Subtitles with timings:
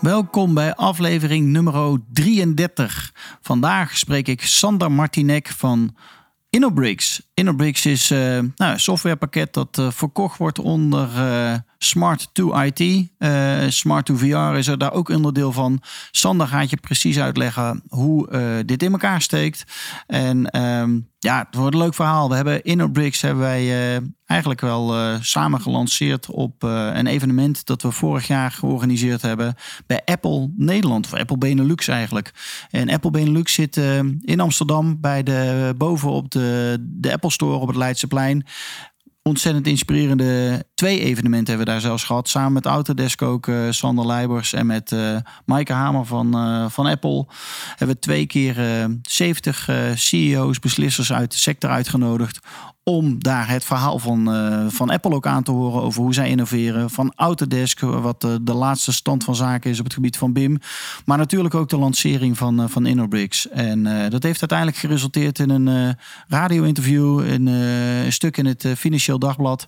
[0.00, 3.12] Welkom bij aflevering nummer 33.
[3.40, 5.96] Vandaag spreek ik Sander Martinek van
[6.50, 7.22] InnoBricks.
[7.34, 13.08] InnoBricks is uh, nou, een softwarepakket dat uh, verkocht wordt onder uh, Smart to IT.
[13.68, 15.82] Smart to VR is er daar ook onderdeel van.
[16.10, 18.28] Sander gaat je precies uitleggen hoe
[18.66, 19.64] dit in elkaar steekt.
[20.06, 22.28] En um, ja, het wordt een leuk verhaal.
[22.28, 28.26] We hebben InnoBricks hebben wij eigenlijk wel samen gelanceerd op een evenement dat we vorig
[28.26, 29.54] jaar georganiseerd hebben
[29.86, 32.32] bij Apple Nederland, of Apple Benelux eigenlijk.
[32.70, 33.76] En Apple Benelux zit
[34.20, 38.46] in Amsterdam bij de bovenop de, de Apple Store op het Leidseplein.
[39.22, 42.28] Ontzettend inspirerende twee evenementen hebben we daar zelfs gehad.
[42.28, 46.86] Samen met Autodesk ook, uh, Sander Leibers en met uh, Maaike Hamer van, uh, van
[46.86, 47.26] Apple.
[47.68, 52.38] Hebben we twee keer 70 CEO's, beslissers uit de sector uitgenodigd
[52.84, 56.28] om daar het verhaal van, uh, van Apple ook aan te horen over hoe zij
[56.28, 56.90] innoveren.
[56.90, 60.58] Van Autodesk, wat de, de, laatste stand van zaken is op het gebied van BIM.
[61.04, 63.48] Maar natuurlijk ook de lancering van, uh, van InnoBricks.
[63.48, 65.96] En dat heeft uiteindelijk geresulteerd in een
[66.28, 69.66] radio-interview, in, een stuk in het Financieel Dagblad.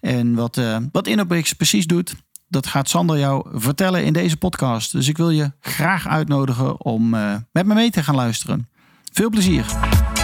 [0.00, 0.60] En wat,
[0.92, 2.14] wat InnoBricks precies doet,
[2.48, 4.92] dat gaat Sander jou vertellen in deze podcast.
[4.92, 7.10] Dus ik wil je graag uitnodigen om
[7.52, 8.68] met me mee te gaan luisteren.
[9.12, 10.18] Veel plezier!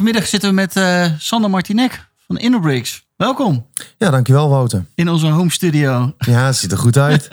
[0.00, 3.06] Vanmiddag zitten we met uh, Sander Martinek van InnoBricks.
[3.16, 3.66] Welkom.
[3.98, 4.84] Ja, dankjewel Wouter.
[4.94, 6.14] In onze home studio.
[6.18, 7.28] Ja, het ziet er goed uit.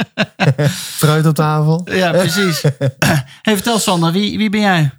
[0.99, 1.81] Fruit op tafel.
[1.91, 2.61] Ja, precies.
[3.41, 4.91] hey, vertel Sander, wie, wie ben jij?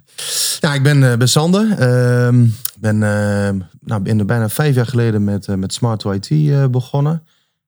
[0.59, 1.65] Ja, ik ben, uh, ben Sander.
[1.65, 2.43] Uh,
[2.79, 7.23] ben uh, nou, in de bijna vijf jaar geleden met, uh, met Smart IT begonnen.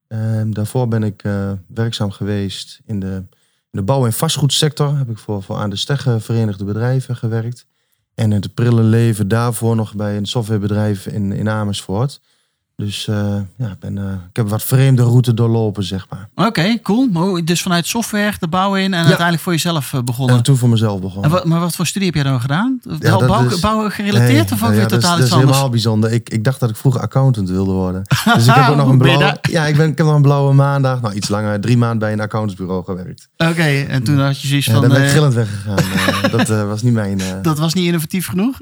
[0.07, 1.23] Ehm, daarvoor ben ik
[1.67, 3.15] werkzaam geweest in de,
[3.71, 4.97] in de bouw- en vastgoedsector.
[4.97, 7.69] Heb ik voor, voor aan de Stegge Verenigde Bedrijven gewerkt.
[8.21, 12.21] En het prille leven daarvoor nog bij een softwarebedrijf in, in Amersfoort.
[12.81, 13.15] Dus uh,
[13.57, 16.29] ja, ben, uh, ik heb wat vreemde route doorlopen, zeg maar.
[16.35, 17.45] Oké, okay, cool.
[17.45, 19.05] Dus vanuit software de bouw in en ja.
[19.05, 20.35] uiteindelijk voor jezelf eh, begonnen.
[20.35, 21.31] En toen voor mezelf begonnen.
[21.31, 22.79] Wat, maar wat voor studie heb jij dan gedaan?
[22.99, 25.39] Ja, bouw, is, bouwen gerelateerd nee, of ook ja, weer totaal dat iets is, dat
[25.39, 26.11] is helemaal bijzonder.
[26.11, 28.01] Ik, ik dacht dat ik vroeger accountant wilde worden.
[28.35, 29.37] Dus ik heb ook nog een blauwe...
[29.41, 31.01] Ja, ik, ben, ik heb nog een blauwe maandag.
[31.01, 31.61] Nou, iets langer.
[31.61, 33.29] Drie maanden bij een accountantsbureau gewerkt.
[33.37, 34.75] Oké, okay, en toen had je zoiets van...
[34.75, 36.31] Ja, dan ben ik gillend weggegaan.
[36.47, 37.21] dat was niet mijn...
[37.41, 38.59] dat was niet innovatief genoeg?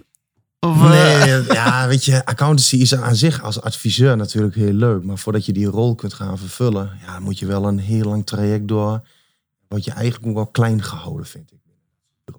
[0.60, 5.04] Of, nee, ja, weet je, accountancy is aan zich als adviseur natuurlijk heel leuk.
[5.04, 8.26] Maar voordat je die rol kunt gaan vervullen, ja, moet je wel een heel lang
[8.26, 9.02] traject door.
[9.68, 11.58] Wat je eigenlijk ook wel klein gehouden, vind ik.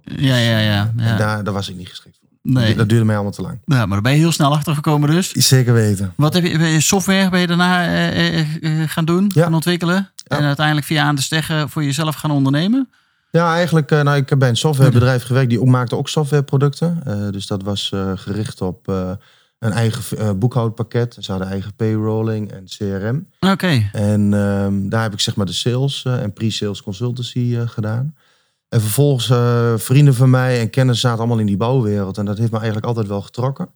[0.04, 0.60] Ja, ja, ja.
[0.60, 0.92] ja.
[0.96, 2.28] En daar, daar was ik niet geschikt voor.
[2.42, 2.74] Nee.
[2.74, 3.60] Dat duurde mij allemaal te lang.
[3.64, 5.30] Ja, maar daar ben je heel snel achter gekomen dus.
[5.30, 6.12] Zeker weten.
[6.16, 9.42] Wat heb je, software ben je daarna eh, eh, gaan doen, ja.
[9.42, 10.10] gaan ontwikkelen?
[10.14, 10.38] Ja.
[10.38, 12.88] En uiteindelijk via aan de steggen voor jezelf gaan ondernemen?
[13.30, 17.02] Ja, eigenlijk, nou, ik heb bij een softwarebedrijf gewerkt die maakte ook softwareproducten.
[17.06, 19.10] Uh, dus dat was uh, gericht op uh,
[19.58, 21.16] een eigen boekhoudpakket.
[21.18, 23.26] Ze hadden eigen payrolling en CRM.
[23.40, 23.52] Oké.
[23.52, 23.90] Okay.
[23.92, 28.14] En um, daar heb ik zeg maar de sales en pre-sales consultancy gedaan.
[28.68, 29.26] En vervolgens
[29.82, 32.18] vrienden van mij en kennis zaten allemaal in die bouwwereld.
[32.18, 33.68] En dat heeft me eigenlijk altijd wel getrokken.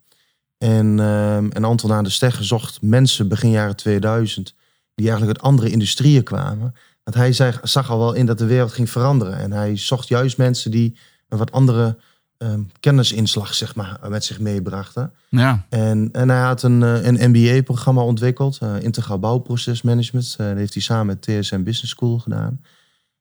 [0.59, 4.55] En, um, en Anton aan de Stegger zocht mensen begin jaren 2000
[4.95, 6.75] die eigenlijk uit andere industrieën kwamen.
[7.05, 9.39] Want hij zag, zag al wel in dat de wereld ging veranderen.
[9.39, 10.97] En hij zocht juist mensen die
[11.29, 11.97] een wat andere
[12.39, 15.13] um, kennisinslag zeg maar, met zich meebrachten.
[15.29, 15.67] Ja.
[15.69, 20.37] En, en hij had een, een MBA-programma ontwikkeld, uh, Integraal Bouwprocesmanagement.
[20.41, 22.61] Uh, dat heeft hij samen met TSM Business School gedaan.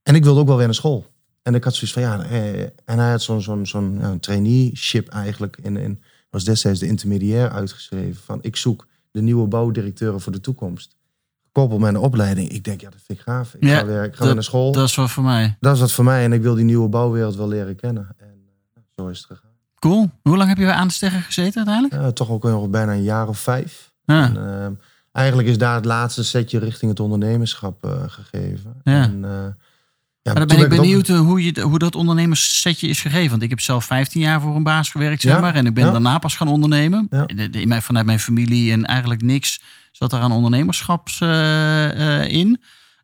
[0.03, 1.11] En ik wilde ook wel weer naar school.
[1.41, 5.07] En ik had zoiets van, ja, eh, en hij had zo'n zo'n zo'n ja, traineeship
[5.07, 5.57] eigenlijk.
[5.61, 10.40] In, in, was destijds de intermediair uitgeschreven van, ik zoek de nieuwe bouwdirecteuren voor de
[10.40, 10.96] toekomst
[11.53, 12.50] koppel met een opleiding.
[12.50, 13.53] Ik denk, ja, dat vind ik gaaf.
[13.53, 14.72] Ik Ja, ga weer, ik ga dat- weer naar school.
[14.72, 15.58] Dat is wat voor mij.
[15.59, 16.23] dat is wat voor mij.
[16.23, 18.08] En ik wil die nieuwe bouwwereld wel leren kennen.
[18.17, 19.52] En uh, zo is het gegaan.
[19.79, 20.09] Cool.
[20.22, 22.02] Hoe lang heb je aan de steggen gezeten uiteindelijk?
[22.03, 23.91] Ja, toch ook nog bijna een jaar of vijf.
[24.05, 24.23] Ja.
[24.26, 24.67] En, uh,
[25.11, 28.73] eigenlijk is daar het laatste setje richting het ondernemerschap uh, gegeven.
[28.84, 29.02] Ja.
[29.03, 29.29] En, uh,
[30.23, 33.29] Maar dan ben ik ook- benieuwd eh, hoe, je, hoe dat ondernemerssetje is gegeven.
[33.29, 35.55] Want ik heb zelf 15 jaar voor een baas gewerkt, zeg maar.
[35.55, 37.08] En ik ben daarna pas gaan ondernemen.
[37.09, 39.61] De- in mijn- vanuit mijn familie en eigenlijk niks
[39.91, 42.61] zat er aan ondernemerschaps eh, eh, in.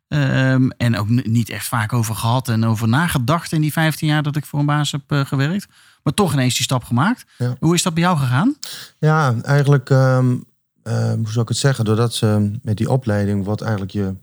[0.08, 4.22] Ehm, en ook niet echt vaak over gehad en over nagedacht in die 15 jaar
[4.22, 5.66] dat ik voor een baas heb eh, gewerkt.
[6.02, 7.24] Maar toch ineens die stap gemaakt.
[7.38, 7.56] Ja.
[7.60, 8.56] Hoe is dat bij jou gegaan?
[8.98, 10.36] Ja, eigenlijk ehm,
[10.82, 11.84] eh, hoe zou ik het zeggen?
[11.84, 14.14] Doordat ze met die opleiding wordt eigenlijk je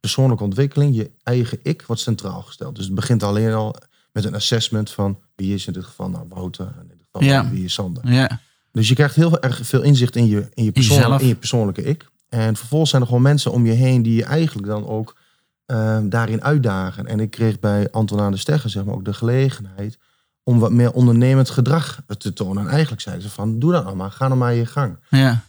[0.00, 2.76] persoonlijke ontwikkeling, je eigen ik, wordt centraal gesteld.
[2.76, 3.76] Dus het begint alleen al
[4.12, 7.28] met een assessment van wie is in dit geval nou Wouter en in dit geval
[7.28, 7.50] Ja.
[7.50, 8.12] wie is Sander.
[8.12, 8.40] Ja,
[8.72, 11.82] Dus je krijgt heel erg veel inzicht in je, in je, persoon, in je persoonlijke
[11.82, 12.10] ik.
[12.28, 15.16] En vervolgens zijn er gewoon mensen om je heen die je eigenlijk dan ook
[15.66, 17.06] eh, daarin uitdagen.
[17.06, 19.98] En ik kreeg bij Anton aan de Steggen zeg maar, ook de gelegenheid
[20.42, 22.64] om wat meer ondernemend gedrag te tonen.
[22.64, 24.98] En eigenlijk zeiden ze van, doe dat nou maar, ga nou maar je gang.
[25.10, 25.44] ja,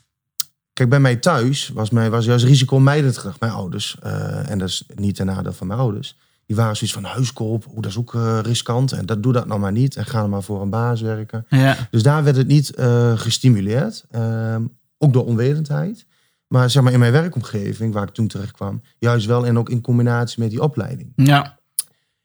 [0.80, 3.40] Kijk, bij mij thuis was, mij, was juist risicomijdend gedrag.
[3.40, 6.96] Mijn ouders, eh, en dat is niet ten nadeel van mijn ouders, die waren zoiets
[6.96, 8.92] van huiskoop, hoe dat is ook eh, riskant.
[8.92, 9.96] En dat doe dat nou maar niet.
[9.96, 11.46] En ga maar voor een baas werken.
[11.50, 14.06] ja, Dus daar werd het niet eh, gestimuleerd.
[14.12, 14.64] Ehm,
[14.98, 16.06] ook door onwetendheid.
[16.48, 19.70] Maar zeg maar in mijn werkomgeving, waar ik toen terecht kwam, juist wel en ook
[19.70, 21.12] in combinatie met die opleiding.
[21.16, 21.60] ja,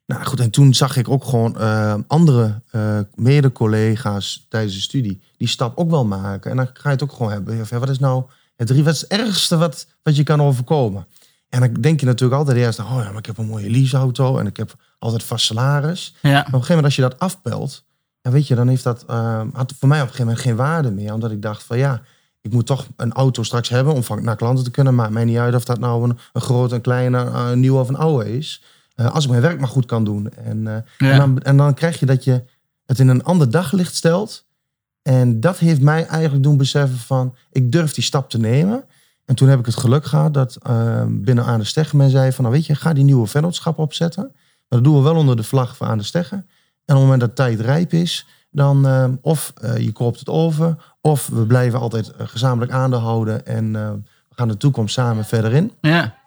[0.07, 5.23] Nou goed, en toen zag ik ook gewoon eh, andere eh mede-collega's tijdens de studie
[5.37, 6.51] die stap ook wel maken.
[6.51, 7.67] En dan ga je het ook gewoon hebben.
[7.67, 8.25] van, Wat is nou
[8.65, 11.07] het, drie- wat is het ergste wat, wat je kan overkomen?
[11.49, 14.39] En dan denk je natuurlijk altijd eerst, oh ja, maar ik heb een mooie leaseauto
[14.39, 16.15] en ik heb altijd vast salaris.
[16.23, 17.85] ja, Maar op een gegeven moment als je dat afpelt,
[18.21, 20.57] ja, weet je, dan heeft dat eh, had voor mij op een gegeven moment geen
[20.57, 21.13] waarde meer.
[21.13, 22.03] Omdat ik dacht van ja,
[22.41, 24.95] ik moet toch een auto straks hebben om van naar klanten te kunnen.
[24.95, 27.81] Maakt mij niet uit of dat nou een, een grote, een kleine, eh, een nieuwe
[27.81, 28.63] of een oude is.
[28.95, 30.31] Eh, als ik mijn werk maar goed kan doen.
[30.31, 31.11] En, Ja.
[31.11, 32.45] en, dan, en dan krijg je dat je
[32.87, 34.45] het in een ander daglicht stelt.
[35.05, 38.85] En dat heeft mij eigenlijk doen beseffen van, ik durf die stap te nemen.
[39.25, 42.33] En toen heb ik het geluk gehad dat eh, binnen Aan de Steggen men zei
[42.33, 44.23] van, nou weet je, ga die nieuwe vennootschap opzetten.
[44.69, 46.37] Maar dat doen we wel onder de vlag van Aan de Steggen.
[46.37, 50.29] En op het moment dat tijd rijp is, dan eh, of eh, je koopt het
[50.29, 53.91] over, of we blijven altijd eh, gezamenlijk aandeelhouden en eh,
[54.29, 55.73] we gaan de toekomst samen verder in.
[55.81, 56.23] ja.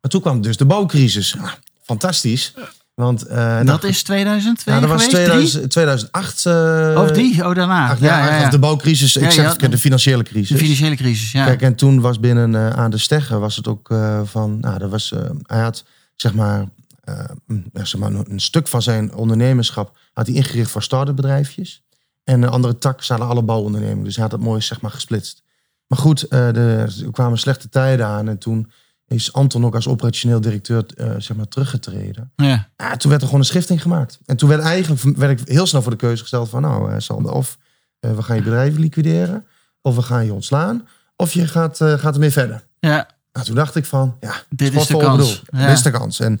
[0.00, 1.32] Maar toen kwam dus de bouwcrisis.
[1.32, 2.54] Ja, fantastisch.
[3.00, 5.24] Want eh, nou, Dat is 2002 nou, dat was geweest?
[5.24, 6.46] 2000, 2008.
[6.46, 7.46] eh, Of die?
[7.46, 7.86] Oh, daarna.
[7.88, 8.44] ja, ja, ja, ja.
[8.44, 9.16] Of de bouwcrisis.
[9.16, 10.58] Ik zeg het, de financiële De crisis.
[10.60, 11.44] financiële crisis, ja.
[11.44, 14.78] Kijk, en toen was binnen eh, aan de Steggen was het ook eh, van, nou,
[14.78, 15.14] dat was,
[15.46, 15.84] hij had
[16.16, 16.64] zeg maar,
[17.46, 21.82] een- ja, zeg maar een, stuk van zijn ondernemerschap had hij ingericht voor start-up bedrijfjes.
[22.24, 24.04] En een andere tak zaten alle bouwondernemingen.
[24.04, 25.42] Dus hij had het mooi zeg maar gesplitst.
[25.86, 28.70] Maar goed, de, er kwamen slechte tijden aan en toen
[29.16, 32.32] is Anton ook als operationeel directeur eh, zeg maar teruggetreden.
[32.36, 32.68] ja.
[32.96, 34.20] Toen werd er gewoon een schifting gemaakt.
[34.26, 36.98] En toen werd eigenlijk werd ik heel snel voor de keuze gesteld van nou, eh,
[36.98, 37.58] Sander, of
[38.00, 39.46] eh, we gaan je bedrijf liquideren,
[39.82, 42.64] of we gaan je ontslaan, of je gaat, gaat ermee verder.
[42.80, 43.08] ja.
[43.32, 45.42] Nou, toen dacht ik van, ja, Dit is de kans.
[45.50, 45.66] Ja.
[45.66, 46.20] Dit is de kans.
[46.20, 46.40] En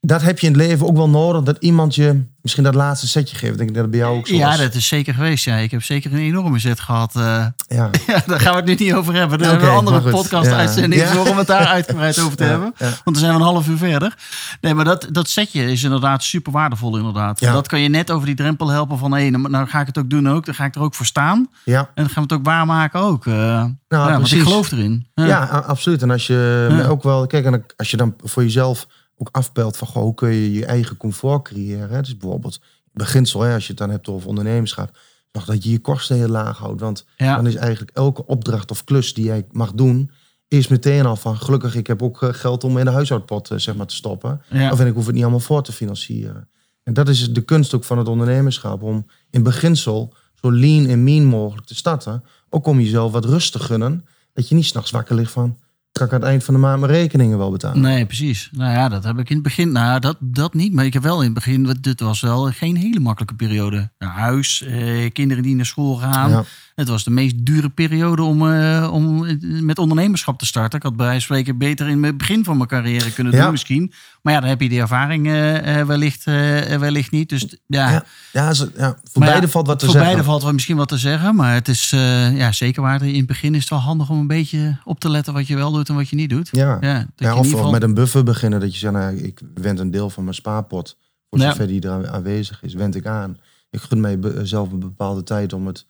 [0.00, 3.08] dat heb je in het leven ook wel nodig, dat iemand je misschien dat laatste
[3.08, 3.52] setje geeft.
[3.52, 4.58] Ik denk dat het bij jou ook zo Ja, was.
[4.58, 5.44] dat is zeker geweest.
[5.44, 5.56] Ja.
[5.56, 7.16] Ik heb zeker een enorme zet gehad.
[7.16, 7.46] eh.
[7.68, 7.90] Ja.
[8.06, 9.38] ja, daar gaan we het nu niet over hebben.
[9.38, 11.08] Daar hebben we een andere podcast-uitzending Ja.
[11.12, 12.74] voor om het daar uitgebreid over te hebben.
[12.78, 14.14] Want dan zijn we een half uur verder.
[14.60, 17.40] Nee, maar dat, dat setje is inderdaad super waardevol inderdaad.
[17.40, 19.12] Dat kan je net over die drempel helpen van...
[19.12, 20.44] hé, nou, nou ga ik het ook doen ook.
[20.46, 21.48] Dan ga ik er ook voor staan.
[21.64, 23.26] Ja, En dan gaan we het ook waarmaken ook.
[23.26, 23.34] eh.
[23.34, 24.42] ja, want ik precies.
[24.42, 25.06] geloof erin.
[25.14, 25.44] ja.
[25.66, 26.02] absoluut.
[26.02, 29.88] En als je ook wel, kijk, en als je dan voor jezelf ook afpelt van,
[29.88, 31.90] goh, hoe kun je je eigen comfort creëren?
[31.90, 32.00] Hè?
[32.00, 32.60] Dus bijvoorbeeld,
[32.92, 34.98] beginsel, hè, als je het dan hebt over ondernemerschap,
[35.32, 36.80] zorg dat je je kosten heel laag houdt.
[36.80, 37.36] Want Ja.
[37.36, 40.10] dan is eigenlijk elke opdracht of klus die jij mag doen,
[40.48, 43.58] is meteen al van, gelukkig, ik heb ook eh, geld om in de huishoudpot eh,
[43.58, 44.42] zeg maar, te stoppen.
[44.50, 44.72] Ja.
[44.72, 46.48] Of en ik hoef het niet allemaal voor te financieren.
[46.82, 48.82] En dat is de kunst ook van het ondernemerschap.
[48.82, 52.24] Om in beginsel zo lean en mean mogelijk te starten.
[52.50, 54.06] Ook om jezelf wat rust te gunnen.
[54.32, 55.58] Dat je niet s'nachts wakker ligt van...
[55.96, 57.80] kan ik aan het eind van de maand mijn rekeningen wel betalen?
[57.80, 58.48] Nee, precies.
[58.52, 59.72] Nou ja, dat heb ik in het begin.
[59.72, 60.72] Nou, dat, dat niet.
[60.72, 61.76] Maar ik heb wel in het begin.
[61.80, 63.90] Dit was wel geen hele makkelijke periode.
[63.98, 66.30] Nou, huis, eh, kinderen die naar school gaan.
[66.30, 66.44] Ja.
[66.76, 69.26] Het was de meest dure periode om, eh, om
[69.64, 70.78] met ondernemerschap te starten.
[70.78, 73.50] Ik had bij wijze van spreken beter in het begin van mijn carrière kunnen doen,
[73.50, 73.92] misschien.
[74.22, 76.34] Maar ja, dan heb je die ervaring eh, eh, wellicht, eh,
[76.76, 77.28] wellicht niet.
[77.28, 80.12] Dus ja, Ja, ja, ze- ja voor Maar beide valt wat te voor zeggen.
[80.12, 81.34] beide valt misschien wat te zeggen.
[81.34, 83.02] Maar het is eh, ja, zeker waar.
[83.02, 85.56] In het begin is het wel handig om een beetje op te letten wat je
[85.56, 86.48] wel doet en wat je niet doet.
[86.52, 88.60] Ja, Ja, dat of geval- met een buffer beginnen.
[88.60, 90.96] Dat je zegt, nou, ik wend een deel van mijn spaarpot.
[91.30, 93.36] Voor zover die er aanwezig is, wend ik aan.
[93.70, 95.86] Ik gun mijzelf een bepaalde tijd om het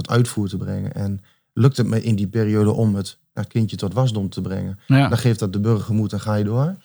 [0.00, 0.92] tot uitvoer te brengen.
[0.94, 1.20] En
[1.52, 4.78] lukt het me in die periode om het nou, kindje tot wasdom te brengen.
[4.86, 5.08] Ja.
[5.08, 6.76] Dan geeft dat de burger moed en ga je door.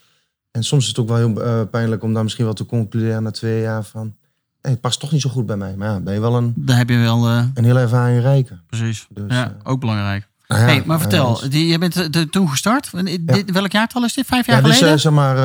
[0.52, 3.24] En soms is het ook wel heel eh, pijnlijk om dan misschien wel te concluderen
[3.24, 4.16] na twee jaar van...
[4.62, 5.76] Hey, het past toch niet zo goed bij mij.
[5.76, 8.62] Maar ja, ben je wel een, Daar heb je wel, eh, een hele ervaring rijker.
[8.68, 9.08] precies.
[9.10, 10.28] Dus, ja, eh, ook belangrijk.
[10.48, 12.92] Nou ja, hey, maar vertel, eh, die, je bent eh, toen gestart.
[13.22, 14.26] Dit, welk jaartal is dit?
[14.26, 14.96] Vijf jaar Ja, dus geleden?
[14.96, 15.38] eh, zeg maar,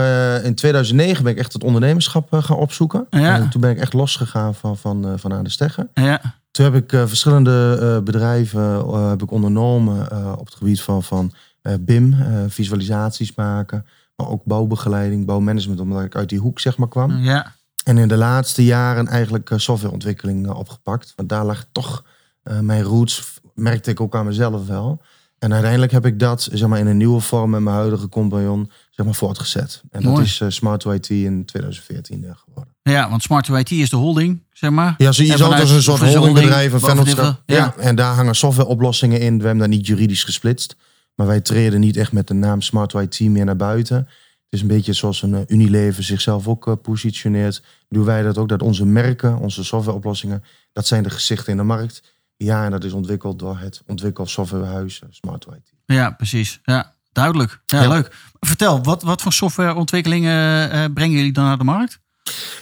[0.45, 3.07] in 2009 ben ik echt het ondernemerschap gaan opzoeken.
[3.11, 3.35] Ja.
[3.35, 5.90] En toen ben ik echt losgegaan van, van, van aan de steggen.
[5.95, 10.00] ja, Toen heb ik verschillende bedrijven heb ik ondernomen
[10.38, 11.33] op het gebied van, van
[11.80, 12.16] BIM,
[12.49, 13.87] visualisaties maken.
[14.16, 17.16] Maar ook bouwbegeleiding, bouwmanagement, omdat ik uit die hoek zeg maar kwam.
[17.16, 17.52] ja,
[17.85, 21.12] En in de laatste jaren eigenlijk softwareontwikkeling opgepakt.
[21.16, 22.04] Want daar lag toch
[22.61, 25.00] mijn roots, merkte ik ook aan mezelf wel.
[25.38, 28.71] En uiteindelijk heb ik dat zeg maar, in een nieuwe vorm met mijn huidige compagnon
[28.90, 29.83] zeg maar, voortgezet.
[29.90, 32.75] En dat is eh, Smart IT in 2014 eh, geworden.
[32.83, 34.95] Ja, want Smart IT is de holding, zeg maar.
[34.99, 37.43] Ja, zo, je zou het als een soort holdingbedrijf, een vennootschap.
[37.47, 37.57] ja.
[37.57, 37.75] Ja.
[37.76, 39.38] en daar hangen softwareoplossingen in.
[39.38, 40.76] We hebben dat niet juridisch gesplitst.
[41.14, 43.97] Maar wij treden niet echt met de naam Smart IT meer naar buiten.
[43.97, 47.62] Het is een beetje zoals een eh, Unilever zichzelf ook eh, positioneert.
[47.88, 51.62] Doen wij dat ook, dat onze merken, onze softwareoplossingen, dat zijn de gezichten in de
[51.62, 52.02] markt.
[52.44, 55.73] Ja, en dat is ontwikkeld door het ontwikkeld softwarehuis eh, Smart IT.
[55.85, 56.61] Ja, precies.
[56.62, 57.61] Ja, duidelijk.
[57.66, 57.88] Ja, Ja.
[57.88, 58.16] leuk.
[58.40, 62.00] Vertel, wat, wat voor softwareontwikkelingen eh, brengen jullie dan naar de markt?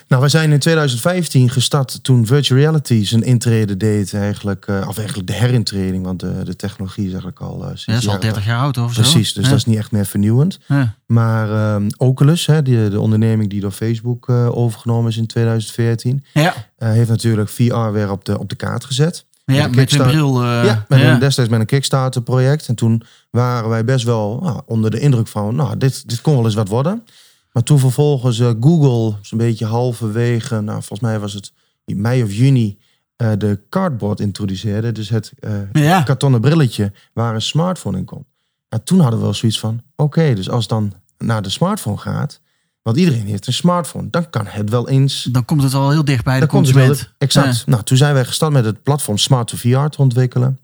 [0.08, 4.66] Nou, wij zijn in 2015 gestart toen virtual reality zijn intrede deed eigenlijk.
[4.66, 8.02] eh, of eigenlijk de herintreding, want de, de technologie is eigenlijk al sinds Ja, dat
[8.02, 9.00] is al jaren 30 jaar oud of zo.
[9.00, 9.50] Precies, dus ja.
[9.50, 10.58] dat is niet echt meer vernieuwend.
[10.66, 10.94] Ja.
[11.06, 16.54] Maar ehm, Oculus, hè, die, de onderneming die door Facebook overgenomen is in 2014, Ja,
[16.78, 19.26] heeft natuurlijk VR weer op de, op de kaart gezet.
[19.57, 20.43] Ja met een bril.
[20.43, 21.12] eh, ja, met ja.
[21.12, 22.69] Een, destijds met een Kickstarter project.
[22.69, 26.35] En toen waren wij best wel nou, onder de indruk van, nou, dit, dit kon
[26.35, 27.05] wel eens wat worden.
[27.52, 31.52] Maar toen vervolgens eh, Google zo'n beetje halverwege, nou, volgens mij was het
[31.85, 32.78] in mei of juni,
[33.17, 34.93] eh, de cardboard introduceerde.
[34.93, 35.33] Dus het
[35.73, 36.02] Ja.
[36.02, 38.25] kartonnen brilletje waar een smartphone in kon.
[38.69, 42.40] En toen hadden we wel zoiets van, oké, dus als dan naar de smartphone gaat,
[42.88, 46.04] want iedereen heeft een smartphone, dan kan het wel eens Dan komt het al heel
[46.04, 47.14] dicht bij de dan komt het wel- consument.
[47.18, 47.66] Exact.
[47.66, 50.59] Nou, toen zijn wij gestart met het platform Smart to VR te ontwikkelen.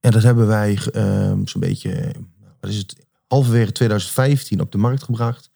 [0.00, 2.12] En dat hebben wij ehm, zo'n beetje,
[2.60, 2.96] wat is het,
[3.26, 5.50] halverwege 2015 op de markt gebracht.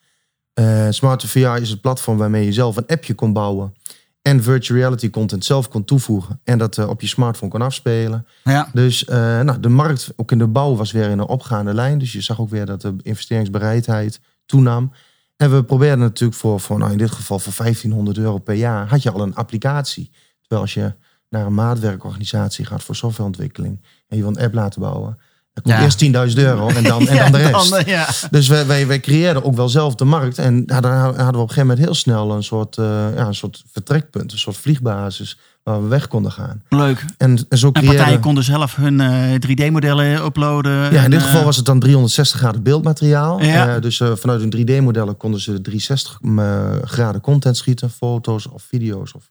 [0.53, 3.75] Eh, Smart to VR is het platform waarmee je zelf een appje kon bouwen.
[4.23, 6.41] En virtual reality content zelf kon toevoegen.
[6.45, 8.27] En dat eh, op je smartphone kon afspelen.
[8.45, 11.75] Ja, Dus eh, nou, de markt, ook in de bouw, was weer in een opgaande
[11.75, 11.99] lijn.
[11.99, 14.93] Dus je zag ook weer dat de investeringsbereidheid toenam.
[15.37, 18.89] En we probeerden natuurlijk voor, voor nou in dit geval voor 1500 euro per jaar,
[18.89, 20.11] had je al een applicatie.
[20.41, 20.95] Terwijl als je
[21.29, 25.19] naar een maatwerkorganisatie gaat voor softwareontwikkeling en je wil een app laten bouwen,
[25.63, 25.83] Ja.
[25.83, 27.71] eerst 10.000 euro en dan, en dan de rest.
[27.71, 28.09] dan, eh, ja.
[28.31, 30.39] Dus wij, wij, wij creëerden ook wel zelf de markt.
[30.39, 32.85] En daar hadden we op een gegeven moment heel snel een soort, eh,
[33.15, 36.63] ja, een soort vertrekpunt, een soort vliegbasis waar we weg konden gaan.
[36.69, 37.05] Leuk.
[37.17, 40.73] En, en zo En creëerden partijen konden zelf hun eh, 3D-modellen uploaden.
[40.73, 43.43] Ja, in en, dit eh, geval was het dan 360 graden beeldmateriaal.
[43.43, 43.75] Ja.
[43.75, 48.63] Eh, dus eh, vanuit hun 3D-modellen konden ze 360 eh, graden content schieten, foto's of
[48.63, 49.31] video's of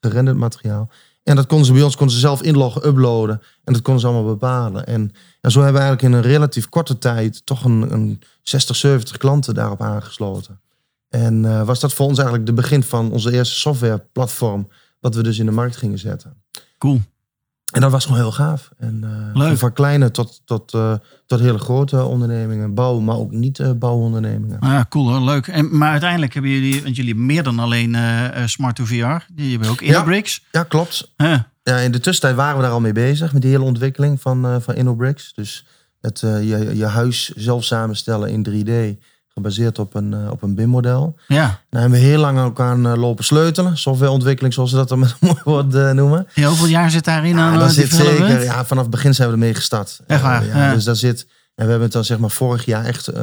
[0.00, 0.90] gerenderd materiaal.
[1.24, 4.08] En dat konden ze bij ons konden ze zelf inloggen, uploaden en dat konden ze
[4.08, 4.86] allemaal bepalen.
[4.86, 5.10] En,
[5.42, 9.54] zo hebben we eigenlijk in een relatief korte tijd toch een, een 60, 70 klanten
[9.54, 10.60] daarop aangesloten.
[11.08, 14.68] En eh, was dat voor ons eigenlijk de begin van onze eerste softwareplatform,
[15.00, 16.42] wat we dus in de markt gingen zetten.
[16.78, 17.00] Cool.
[17.74, 18.70] En dat was gewoon heel gaaf.
[18.78, 19.04] En,
[19.34, 19.52] eh.
[19.52, 20.94] Van kleine tot, tot, eh,
[21.26, 22.74] tot hele grote ondernemingen.
[22.74, 24.58] Bouw, maar ook niet eh, bouwondernemingen.
[24.60, 25.46] Ah, ja, cool hoor, leuk.
[25.46, 27.96] En, maar uiteindelijk hebben jullie, want jullie hebben meer dan alleen
[28.44, 28.92] Smart to VR.
[29.34, 30.44] Jullie hebben ook InnoBricks.
[30.52, 31.12] Ja, klopt.
[31.16, 31.52] Ja.
[31.62, 33.32] Ja, in de tussentijd waren we daar al mee bezig.
[33.32, 35.32] Met die hele ontwikkeling van, van InnoBricks.
[35.34, 35.66] Dus
[36.00, 39.00] het, je, je huis zelf samenstellen in 3D.
[39.38, 41.16] Gebaseerd op een, eh, op een BIM-model.
[41.28, 41.60] ja.
[41.70, 43.78] Daar hebben we heel lang ook aan eh, lopen sleutelen.
[43.78, 46.26] Softwareontwikkeling, zoals ze dat dan met een mooi woord eh, noemen.
[46.34, 49.28] Ja, Hoeveel jaar zit daarin Ja, aan eh, zit zeker, ja, vanaf het begin zijn
[49.28, 50.00] we ermee gestart.
[50.06, 50.74] Echt waar, ja.
[50.74, 53.22] Dus daar zit, en we hebben het dan zeg maar vorig jaar echt eh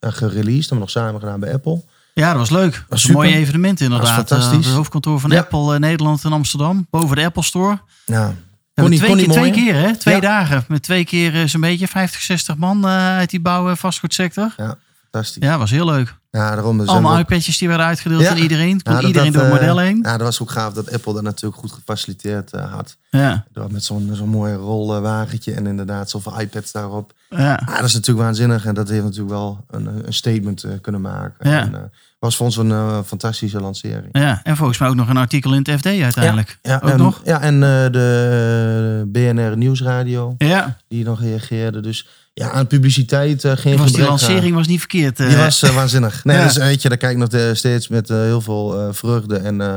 [0.00, 0.68] gereleased.
[0.68, 1.82] Hebben we nog samen gedaan bij Apple.
[2.14, 2.72] Ja, dat was leuk.
[2.72, 4.06] Dat was een mooi evenement inderdaad.
[4.28, 4.66] Dat fantastisch.
[4.66, 5.32] Het hoofdkantoor van.
[5.32, 6.86] Apple Nederland in Amsterdam.
[6.90, 7.78] Boven de Apple Store.
[8.06, 8.34] Ja,
[8.74, 9.72] Kon niet- twee, kon keer, niet twee mooier.
[9.72, 9.96] keer, hè?
[9.96, 10.64] Twee dagen.
[10.68, 14.54] Met twee keer zo'n beetje 50, 60 man uit die bouw- en vastgoedsector.
[14.56, 14.76] ja,
[15.14, 15.48] fantastisch.
[15.48, 16.14] Ja, was heel leuk.
[16.30, 18.30] Ja, daarom dus Allemaal iPadjes die werden uitgedeeld Ja.
[18.30, 18.82] aan iedereen.
[18.82, 19.98] Kon Ja, dat- iedereen dat, door het eh, model heen.
[20.02, 22.96] Ja, dat was ook gaaf dat Apple dat natuurlijk goed gefaciliteerd eh, had.
[23.10, 23.44] Ja.
[23.52, 27.12] Door met zo'n zo'n mooi rolwagentje en inderdaad zoveel iPads daarop.
[27.30, 27.38] Ja.
[27.66, 31.00] Ja, dat is natuurlijk waanzinnig en dat heeft natuurlijk wel een, een statement eh, kunnen
[31.00, 31.50] maken.
[31.50, 31.60] Ja.
[31.60, 34.08] En, was voor ons een fantastische lancering.
[34.12, 36.58] ja, en volgens mij ook nog een artikel in het FD uiteindelijk.
[36.62, 37.20] Ja, ook en, nog.
[37.24, 41.80] Ja, en de BNR Nieuwsradio, Ja, die nog reageerde.
[41.80, 44.08] Dus ja, aan publiciteit eh, geen was die aan.
[44.08, 45.20] lancering was niet verkeerd.
[45.20, 45.28] eh.
[45.28, 46.20] Die was eh, waanzinnig.
[46.24, 46.44] Nee, Ja.
[46.44, 49.60] dus weet je, daar kijk ik nog steeds met eh, heel veel eh, vreugde en
[49.60, 49.76] eh,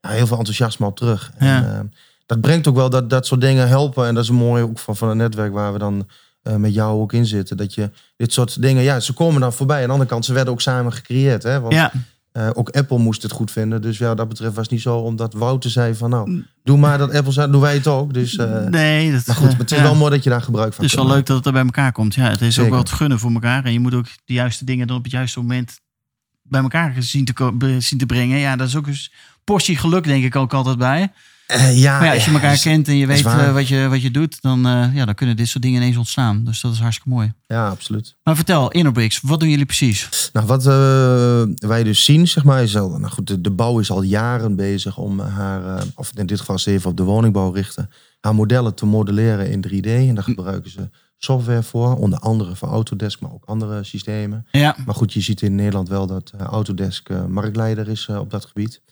[0.00, 1.30] ja, heel veel enthousiasme op terug.
[1.38, 1.56] Ja.
[1.56, 1.80] En, eh,
[2.26, 4.06] dat brengt ook wel dat dat soort dingen helpen.
[4.06, 6.08] En dat is mooi ook van, van het netwerk waar we dan
[6.42, 7.56] eh, met jou ook in zitten.
[7.56, 9.80] Dat je dit soort dingen, ja, ze komen dan voorbij.
[9.80, 11.42] Aan de andere kant, ze werden ook samen gecreëerd.
[11.42, 11.60] Hè?
[11.60, 11.92] Want ja,
[12.36, 13.82] eh, ook Apple moest het goed vinden.
[13.82, 16.98] Dus ja, dat betreft was het niet zo omdat Wouter zei van nou, doe maar
[16.98, 18.14] dat Apple zei, doen wij het ook.
[18.14, 19.12] Dus, eh, nee.
[19.12, 19.82] Dat, maar goed, eh, het is ja.
[19.82, 21.64] wel mooi dat je daar gebruik van Het is wel leuk dat het er bij
[21.64, 22.14] elkaar komt.
[22.14, 23.64] Ja, het is ook wel het gunnen voor elkaar.
[23.64, 25.80] En je moet ook de juiste dingen dan op het juiste moment
[26.42, 28.38] bij elkaar zien te, zien te brengen.
[28.38, 28.98] Ja, dat is ook een
[29.44, 31.12] portie geluk, denk ik ook altijd bij.
[31.46, 34.02] Eh, ja, Maar ja, als je elkaar kent en je weet eh, wat, je, wat
[34.02, 36.44] je doet, dan, eh, ja, dan kunnen dit soort dingen ineens ontstaan.
[36.44, 37.32] Dus dat is hartstikke mooi.
[37.46, 38.16] Ja, absoluut.
[38.22, 40.30] Maar vertel, InnoBricks, wat doen jullie precies?
[40.32, 40.64] Nou, wat
[41.68, 44.56] wij dus zien, zeg maar, is al, nou goed, de, de bouw is al jaren
[44.56, 48.74] bezig om haar, of in dit geval ze even op de woningbouw richten, haar modellen
[48.74, 49.86] te modelleren in 3D.
[49.86, 51.96] En daar gebruiken ze software voor.
[51.96, 54.46] Onder andere voor Autodesk, maar ook andere systemen.
[54.50, 58.82] Ja, Maar goed, je ziet in Nederland wel dat Autodesk marktleider is op dat gebied.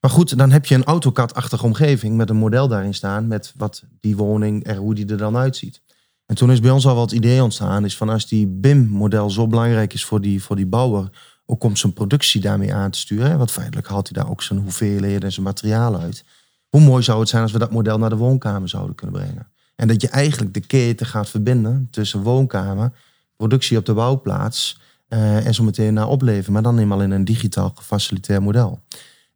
[0.00, 3.84] Maar goed, dan heb je een AutoCAD-achtige omgeving met een model daarin staan met wat
[4.00, 5.82] die woning er, hoe die er dan uitziet.
[6.26, 9.46] En toen is bij ons al wat idee ontstaan, is van als die BIM-model zo
[9.46, 11.10] belangrijk is voor die, voor die bouwer,
[11.46, 13.38] ook om zijn productie daarmee aan te sturen.
[13.38, 16.24] Want feitelijk haalt hij daar ook zijn hoeveelheden en zijn materiaal uit.
[16.68, 19.50] Hoe mooi zou het zijn als we dat model naar de woonkamer zouden kunnen brengen.
[19.76, 22.92] En dat je eigenlijk de keten gaat verbinden tussen woonkamer,
[23.36, 26.52] productie op de bouwplaats eh, en zo meteen naar opleveren.
[26.52, 28.80] Maar dan eenmaal in een digitaal gefaciliteerd model.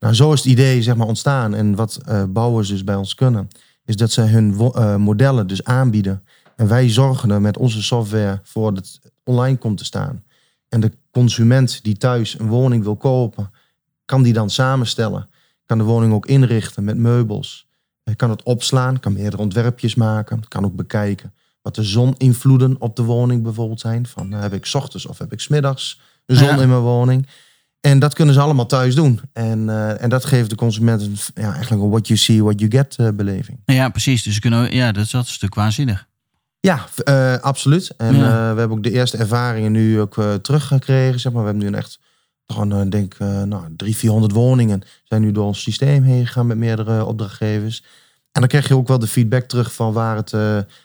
[0.03, 1.55] Nou, zo is het idee zeg maar, ontstaan.
[1.55, 3.49] En wat eh, bouwers dus bij ons kunnen,
[3.85, 6.23] is dat ze hun eh, modellen dus aanbieden.
[6.57, 10.25] En wij zorgen er met onze software voor dat het online komt te staan.
[10.69, 13.51] En de consument die thuis een woning wil kopen,
[14.05, 15.29] kan die dan samenstellen.
[15.67, 17.67] Kan de woning ook inrichten met meubels.
[18.03, 20.49] Hij kan het opslaan, kan meerdere ontwerpjes maken.
[20.49, 21.33] Kan ook bekijken
[21.63, 24.07] wat de zoninvloeden op de woning bijvoorbeeld zijn.
[24.07, 26.61] Van eh, heb ik ochtends of heb ik 's middags de zon Ja.
[26.61, 27.27] in mijn woning.
[27.83, 29.21] En dat kunnen ze allemaal thuis doen.
[29.33, 32.61] En, eh, en dat geeft de consument een, ja, eigenlijk een what you see, what
[32.61, 33.59] you get eh, beleving.
[33.65, 34.23] ja precies.
[34.23, 36.07] Dus kunnen, ja, dat is, dat stuk waanzinnig.
[36.61, 37.91] Ja, eh, absoluut.
[37.97, 38.53] En Ja.
[38.53, 41.21] we hebben ook de eerste ervaringen nu ook teruggekregen.
[41.21, 41.41] Zeg maar.
[41.43, 41.99] We hebben nu een echt,
[42.47, 47.05] gewoon, denk nou, 300, 400 woningen zijn nu door ons systeem heen gegaan met meerdere
[47.05, 47.85] opdrachtgevers.
[48.33, 50.31] En dan krijg je ook wel de feedback terug van waar, het,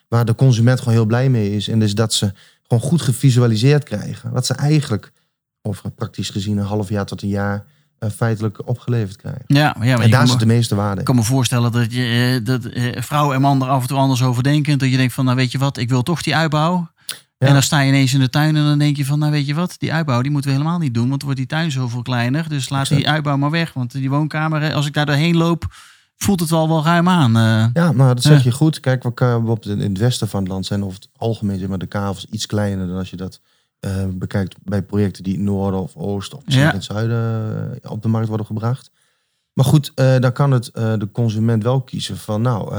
[0.08, 1.68] waar de consument gewoon heel blij mee is.
[1.68, 2.32] En dus dat ze
[2.68, 4.32] gewoon goed gevisualiseerd krijgen.
[4.32, 5.12] Wat ze eigenlijk,
[5.68, 7.66] over praktisch gezien een half jaar tot een jaar,
[8.00, 9.44] eh, feitelijk opgeleverd krijgen.
[9.48, 12.40] Ja, ja maar en daar zit de meeste waarde Ik kan me voorstellen dat, je,
[12.40, 14.78] eh, dat eh, vrouw en man er af en toe anders over denken.
[14.78, 16.90] Dat je denkt van, nou weet je wat, ik wil toch die uitbouw.
[17.38, 17.48] Ja.
[17.48, 19.46] En dan sta je ineens in de tuin en dan denk je van, nou weet
[19.46, 21.08] je wat, die uitbouw die moeten we helemaal niet doen.
[21.08, 22.50] Want dan wordt die tuin zoveel kleiner.
[22.50, 23.74] Dus laat die uitbouw maar weg.
[23.74, 25.66] Want die woonkamer, als ik daar doorheen loop,
[26.16, 27.32] voelt het al wel ruim aan.
[27.74, 28.80] Ja, nou, dat zeg je goed.
[28.80, 31.86] Kijk, we in het westen van het land zijn over het algemeen zeg maar, de
[31.86, 33.40] kavels iets kleiner dan als je dat
[33.80, 36.68] eh, bekijkt bij projecten die in noorden of oosten of Ja.
[36.70, 38.92] in het zuiden eh, op de markt worden gebracht.
[39.54, 42.76] Maar goed, eh, dan kan het de consument wel kiezen van nou,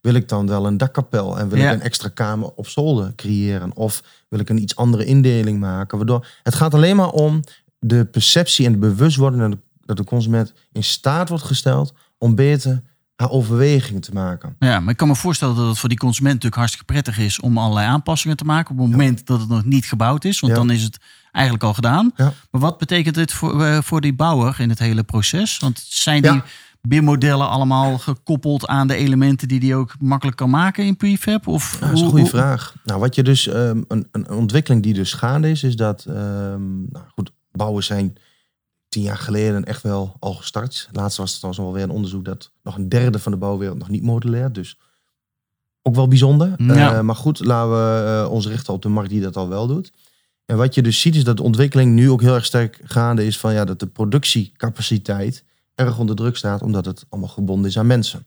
[0.00, 1.70] wil ik dan wel een dakkapel en wil Ja.
[1.70, 5.96] ik een extra kamer op zolder creëren of wil ik een iets andere indeling maken.
[5.98, 7.40] Waardoor het gaat alleen maar om
[7.78, 12.34] de perceptie en de bewustwording dat de, dat de consument in staat wordt gesteld om
[12.34, 12.82] beter
[13.16, 14.56] overwegingen te maken.
[14.58, 17.40] Ja, maar ik kan me voorstellen dat het voor die consument natuurlijk hartstikke prettig is
[17.40, 20.40] om allerlei aanpassingen te maken op het moment dat het nog niet gebouwd is.
[20.40, 20.58] Want Ja.
[20.58, 20.98] dan is het
[21.32, 22.12] eigenlijk al gedaan.
[22.16, 22.32] Ja.
[22.50, 25.58] Maar wat betekent dit voor, eh, voor die bouwer in het hele proces?
[25.58, 26.42] Want zijn die.
[26.88, 31.46] BIM-modellen allemaal gekoppeld aan de elementen die die ook makkelijk kan maken in prefab?
[31.46, 32.74] Of dat is een goede vraag.
[32.84, 36.82] Nou, wat je dus, ehm, een, een ontwikkeling die dus gaande is, is dat, ehm,
[36.90, 38.16] nou goed, bouwers zijn
[38.92, 40.88] tien jaar geleden echt wel al gestart.
[40.92, 43.88] Laatst was het trouwens alweer een onderzoek dat nog een derde van de bouwwereld nog
[43.88, 44.52] niet modulair.
[44.52, 44.78] Dus
[45.82, 46.54] ook wel bijzonder.
[46.56, 46.96] Ja.
[46.96, 49.66] Eh, maar goed, laten we eh, ons richten op de markt die dat al wel
[49.66, 49.92] doet.
[50.46, 53.26] En wat je dus ziet is dat de ontwikkeling nu ook heel erg sterk gaande
[53.26, 57.78] is van ja, dat de productiecapaciteit erg onder druk staat, omdat het allemaal gebonden is
[57.78, 58.26] aan mensen.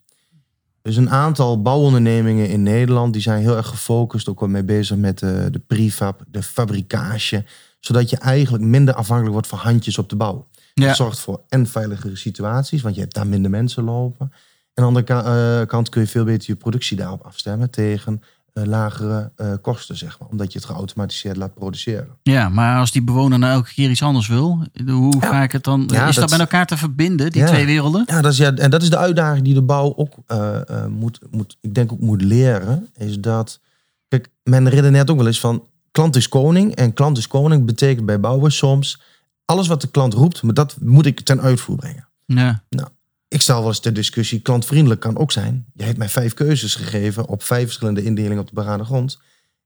[0.82, 4.98] Dus een aantal bouwondernemingen in Nederland die zijn heel erg gefocust, ook wel mee bezig
[4.98, 7.46] met de, de prefab, de fabricage,
[7.80, 10.48] zodat je eigenlijk minder afhankelijk wordt van handjes op de bouw.
[10.82, 10.88] Ja.
[10.88, 14.32] Dat zorgt voor en veiligere situaties, want je hebt daar minder mensen lopen.
[14.74, 18.22] En aan de andere eh, kant kun je veel beter je productie daarop afstemmen tegen
[18.54, 20.30] eh, lagere eh, kosten, zeg maar.
[20.30, 22.08] Omdat je het geautomatiseerd laat produceren.
[22.24, 25.28] Ja, maar als die bewoner nou elke keer iets anders wil, hoe Ja.
[25.28, 25.90] ga ik het dan?
[25.92, 27.48] Ja, is dat, dat- met elkaar te verbinden, die Ja.
[27.48, 28.04] twee werelden?
[28.08, 30.14] Ja, dat is, ja, en dat is de uitdaging die de bouw ook
[30.90, 32.90] moet, moet, ik denk ook moet leren.
[32.98, 33.60] Is dat,
[34.08, 36.76] kijk, men redeneert ook wel eens van klant is koning.
[36.76, 39.02] En klant is koning betekent bij bouwers soms
[39.46, 42.08] alles wat de klant roept, maar dat moet ik ten uitvoer brengen.
[42.26, 42.64] Ja.
[43.28, 45.66] Ik stel wel eens de discussie, klantvriendelijk kan ook zijn.
[45.74, 49.20] Je hebt mij vijf keuzes gegeven op vijf verschillende indelingen op de begane grond.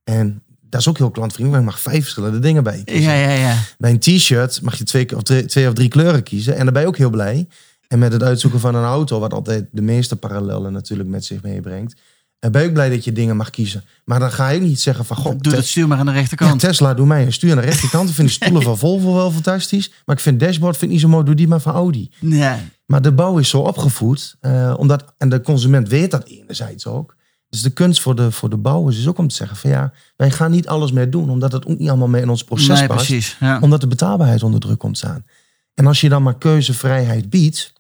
[0.04, 3.12] En dat is ook heel klantvriendelijk, maar ik mag vijf verschillende dingen bij je kiezen.
[3.12, 3.58] Ja, ja, ja.
[3.78, 6.56] Bij een t-shirt mag je twee, of drie, twee of drie kleuren kiezen.
[6.56, 7.48] En daar ben je ook heel blij.
[7.88, 11.42] En met het uitzoeken van een auto, wat altijd de meeste parallellen natuurlijk met zich
[11.42, 12.02] meebrengt.
[12.40, 13.84] En ben je ook blij dat je dingen mag kiezen.
[14.06, 15.18] Maar dan ga je ook niet zeggen van...
[15.18, 16.60] God, Doe dat stuur maar aan de ja, rechterkant.
[16.60, 18.10] Tesla, doe mij een stuur aan de rechterkant.
[18.10, 19.92] Ik vind de stoelen van Volvo wel fantastisch.
[20.06, 21.26] Maar ik vind dashboard vind ik niet zo mooi.
[21.26, 22.12] Doe die maar van Audi.
[22.20, 24.36] Ja, Maar de bouw is zo opgevoed.
[24.40, 27.16] eh, omdat, en de consument weet dat enerzijds ook.
[27.50, 29.94] Dus de kunst voor de, voor de bouwers is ook om te zeggen van ja,
[30.16, 31.30] wij gaan niet alles meer doen.
[31.30, 33.38] Omdat het ook niet allemaal mee in ons proces nee, past precies.
[33.40, 33.60] Ja.
[33.60, 35.26] omdat de betaalbaarheid onder druk komt staan.
[35.74, 37.74] En als je dan maar keuzevrijheid biedt,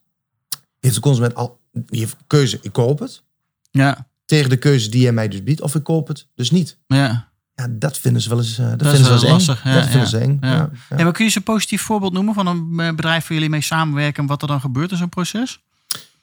[0.80, 3.24] heeft de consument al die heeft keuze, ik koop het.
[3.72, 6.78] Ja, Tegen de keuze die jij mij dus biedt, of ik koop het dus niet.
[6.88, 7.28] ja.
[7.56, 9.70] Ja, dat vinden ze wel eens, eh, dat is vinden ze wel eens lastig, eng.
[9.70, 10.38] ja, dat vinden ja, ze eng.
[10.42, 10.50] ja.
[10.50, 10.70] Ja.
[10.90, 13.62] Maar kun je eens een positief voorbeeld noemen van een eh, bedrijf waar jullie mee
[13.62, 15.60] samenwerken en wat er dan gebeurt in zo'n proces?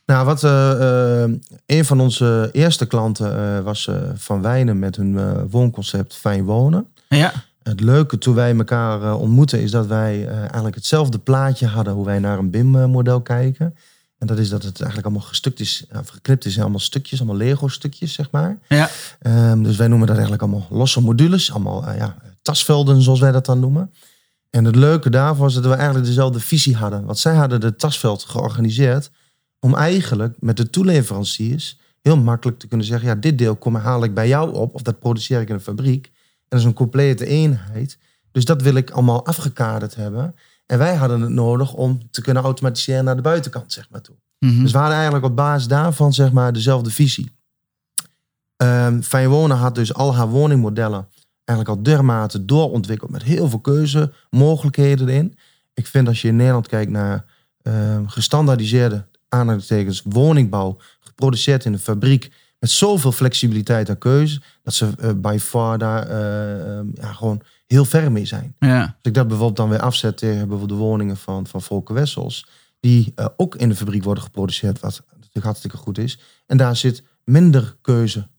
[0.06, 1.22] Nou, wat eh,
[1.66, 6.86] een van onze eerste klanten was Van Wijnen met hun woonconcept Fijn Wonen.
[7.08, 12.04] Ja, Het leuke toen wij elkaar ontmoetten is dat wij eigenlijk hetzelfde plaatje hadden hoe
[12.04, 13.74] wij naar een BIM-model kijken.
[14.18, 17.18] En dat is dat het eigenlijk allemaal gestukt is, of geknipt is in allemaal stukjes,
[17.18, 18.58] allemaal Lego-stukjes, zeg maar.
[18.68, 23.20] ja, Ehm, dus wij noemen dat eigenlijk allemaal losse modules, allemaal eh, ja, tasvelden zoals
[23.20, 23.92] wij dat dan noemen.
[24.50, 27.04] En het leuke daarvan was dat we eigenlijk dezelfde visie hadden.
[27.04, 29.10] Want zij hadden de tasveld georganiseerd
[29.60, 34.04] om eigenlijk met de toeleveranciers heel makkelijk te kunnen zeggen, ja, dit deel kom, haal
[34.04, 36.06] ik bij jou op of dat produceer ik in een fabriek.
[36.06, 36.12] En
[36.48, 37.98] dat is een complete eenheid.
[38.32, 40.34] Dus dat wil ik allemaal afgekaderd hebben.
[40.66, 44.16] En wij hadden het nodig om te kunnen automatiseren naar de buitenkant, zeg maar toe.
[44.38, 44.62] Mhm.
[44.62, 47.34] Dus we hadden eigenlijk op basis daarvan zeg maar dezelfde visie.
[49.02, 51.08] Fijn Wonen had dus al haar woningmodellen
[51.44, 55.38] eigenlijk al dermate doorontwikkeld met heel veel keuzemogelijkheden erin.
[55.74, 57.24] Ik vind als je in Nederland kijkt naar
[57.62, 64.88] ehm, gestandaardiseerde aanhalingstekens woningbouw, geproduceerd in een fabriek met zoveel flexibiliteit en keuze, dat ze
[64.98, 68.54] eh, by far daar eh, ehm, ja, gewoon heel ver mee zijn.
[68.58, 71.94] ja, Als ik dat bijvoorbeeld dan weer afzet tegen bijvoorbeeld de woningen van, van Volker
[71.94, 72.46] Wessels,
[72.80, 76.18] die eh, ook in de fabriek worden geproduceerd, wat natuurlijk hartstikke goed is.
[76.46, 77.76] En daar zit minder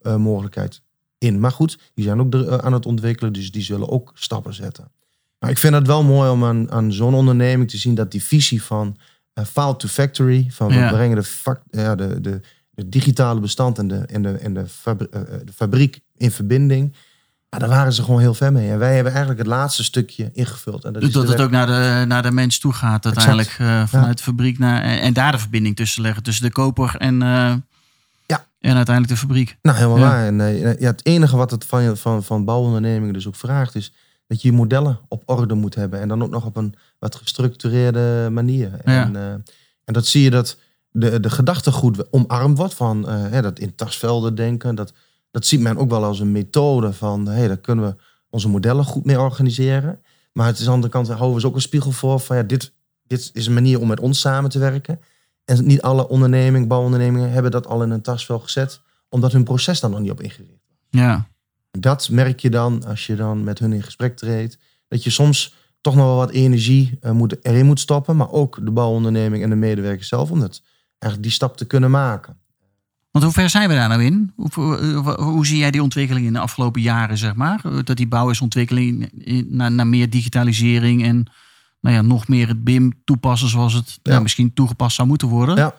[0.04, 0.82] keuzemogelijkheid
[1.18, 1.40] in.
[1.40, 4.54] Maar goed, die zijn ook er, eh, aan het ontwikkelen, dus die zullen ook stappen
[4.54, 4.92] zetten.
[5.40, 8.24] Maar ik vind het wel mooi om aan, aan zo'n onderneming te zien dat die
[8.24, 8.98] visie van
[9.34, 13.88] eh file to factory, van we brengen de, ja, de, de, de digitale bestand en
[13.88, 16.96] de, en de, en de, fabri- eh, eh, de fabriek in verbinding.
[17.50, 18.70] Ja, daar waren ze gewoon heel ver mee.
[18.72, 20.84] En wij hebben eigenlijk het laatste stukje ingevuld.
[20.86, 23.56] En dat Dus is dat het ook naar de, naar de mens toe gaat uiteindelijk.
[23.60, 26.24] eh, vanuit de fabriek naar, en, en daar de verbinding tussen leggen.
[26.24, 27.54] Tussen de koper en, eh,
[28.26, 28.46] Ja.
[28.60, 29.58] en uiteindelijk de fabriek.
[29.62, 30.04] Nou, helemaal Ja.
[30.08, 30.26] waar.
[30.26, 33.94] En, eh, ja, het enige wat het van, van, van bouwondernemingen dus ook vraagt, is
[34.28, 36.00] dat je je modellen op orde moet hebben.
[36.00, 38.72] En dan ook nog op een wat gestructureerde manier.
[38.84, 39.16] En,
[39.86, 40.58] en dat zie je dat
[40.92, 44.76] de, de gedachtegoed omarmd wordt van hè, dat in tasvelden denken.
[44.76, 44.94] Dat,
[45.38, 47.96] dat ziet men ook wel als een methode van, hé, daar kunnen we
[48.30, 50.02] onze modellen goed mee organiseren.
[50.34, 52.38] Maar het is aan de andere kant, houden we ze ook een spiegel voor van,
[52.38, 52.74] ja, dit,
[53.04, 55.00] dit is een manier om met ons samen te werken.
[55.46, 59.80] En niet alle ondernemingen, bouwondernemingen, hebben dat al in een tasvel gezet omdat hun proces
[59.80, 60.78] daar nog niet op ingericht is.
[60.90, 61.28] Ja,
[61.72, 64.58] Dat merk je dan als je dan met hun in gesprek treedt.
[64.88, 68.16] Dat je soms toch nog wel wat energie eh, moet, erin moet stoppen.
[68.16, 70.32] Maar ook de bouwonderneming en de medewerkers zelf.
[70.32, 72.40] Om dat, eigenlijk die stap te kunnen maken.
[73.20, 74.32] Want hoe ver zijn we daar nou in?
[74.36, 77.62] Hoe, hoe, hoe zie jij die ontwikkeling in de afgelopen jaren, zeg maar?
[77.84, 81.26] Dat die bouwersontwikkeling in- naar, naar meer digitalisering en
[81.82, 84.12] nou ja, nog meer het BIM toepassen zoals het Ja.
[84.12, 85.56] nou, misschien toegepast zou moeten worden.
[85.56, 85.76] Ja.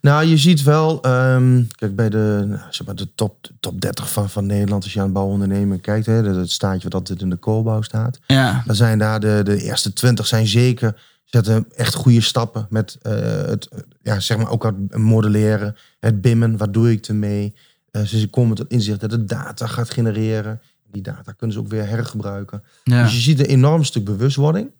[0.00, 4.12] Nou, je ziet wel, ehm, kijk bij de, nou, zeg maar de top, top 30
[4.12, 4.84] van, van Nederland.
[4.84, 6.06] Als je aan bouwonderneming kijkt.
[6.06, 8.18] Hè, dat het staatje wat altijd in de koolbouw staat.
[8.26, 12.98] Ja, Dan zijn daar de, de eerste twintig zijn zeker, zetten echt goede stappen met
[13.02, 13.12] eh,
[13.44, 13.68] het,
[14.02, 17.54] ja, zeg maar ook het modelleren, het bimmen, wat doe ik ermee.
[17.90, 20.60] Eh ze komen tot inzicht dat het data gaat genereren.
[20.90, 22.62] Die data kunnen ze ook weer hergebruiken.
[22.84, 23.02] ja.
[23.02, 24.70] Dus je ziet een enorm stuk bewustwording.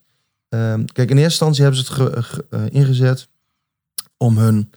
[0.49, 3.29] Ehm, kijk, in eerste instantie hebben ze het ge- ge- eh, ingezet
[4.17, 4.71] om hun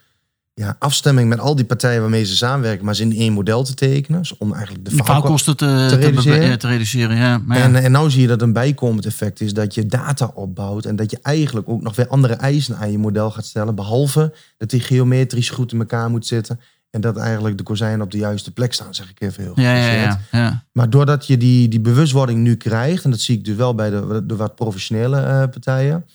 [0.58, 3.74] ja, afstemming met al die partijen waarmee ze samenwerken, maar ze in één model te
[3.74, 4.20] tekenen.
[4.20, 6.60] Dus om eigenlijk de faalkosten te, te, reduceren.
[6.60, 7.16] te reduceren.
[7.16, 7.64] Ja, maar ja.
[7.64, 10.96] en, en nou zie je dat een bijkomend effect is dat je data opbouwt en
[10.96, 13.76] dat je eigenlijk ook nog weer andere eisen aan je model gaat stellen.
[13.76, 18.12] Behalve dat die geometrisch goed in elkaar moet zitten en dat eigenlijk de kozijnen op
[18.12, 20.64] de juiste plek staan, zeg ik even heel ja, ja, ja.
[20.72, 23.90] Maar doordat je die, die bewustwording nu krijgt, en dat zie ik dus wel bij
[23.90, 26.06] de, de wat professionele eh, partijen,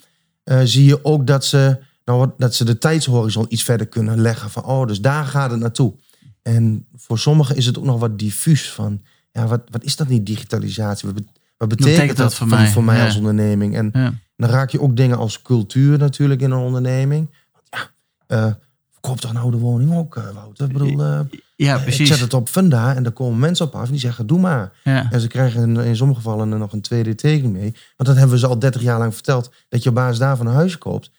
[0.45, 4.51] eh, zie je ook dat ze, nou, dat ze de tijdshorizon iets verder kunnen leggen.
[4.51, 5.95] Van, oh, dus daar gaat het naartoe.
[6.43, 10.09] En voor sommigen is het ook nog wat diffuus van, ja, wat, wat is dat
[10.09, 11.07] niet digitalisatie?
[11.09, 12.69] Wat, bet- wat betekent, betekent dat dat voor mij?
[12.69, 13.05] voor mij Ja.
[13.05, 13.77] als onderneming?
[13.77, 14.15] En ja.
[14.37, 17.31] dan raak je ook dingen als cultuur natuurlijk in een onderneming.
[17.71, 17.91] Ja,
[18.27, 18.53] eh
[18.91, 20.67] verkoop toch een oude woning ook, eh, Wouter?
[20.67, 21.21] Ik bedoel, eh,
[21.57, 22.09] ja, ik precies.
[22.09, 24.73] zet het op Funda en daar komen mensen op af en die zeggen, doe maar.
[24.85, 25.11] Ja.
[25.11, 27.71] En ze krijgen in, sommige gevallen nog een 2D-tekening mee.
[27.97, 29.51] Want dat hebben we ze al 30 jaar lang verteld.
[29.69, 31.11] Dat je op basis daarvan een huis koopt.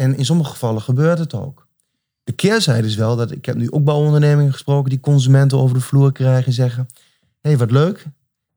[0.00, 1.66] En in sommige gevallen gebeurt het ook.
[2.24, 5.82] De keerzijde is wel dat ik heb nu ook bouwondernemingen gesproken die consumenten over de
[5.82, 6.86] vloer krijgen en zeggen:
[7.40, 8.06] Hé, hey, wat leuk.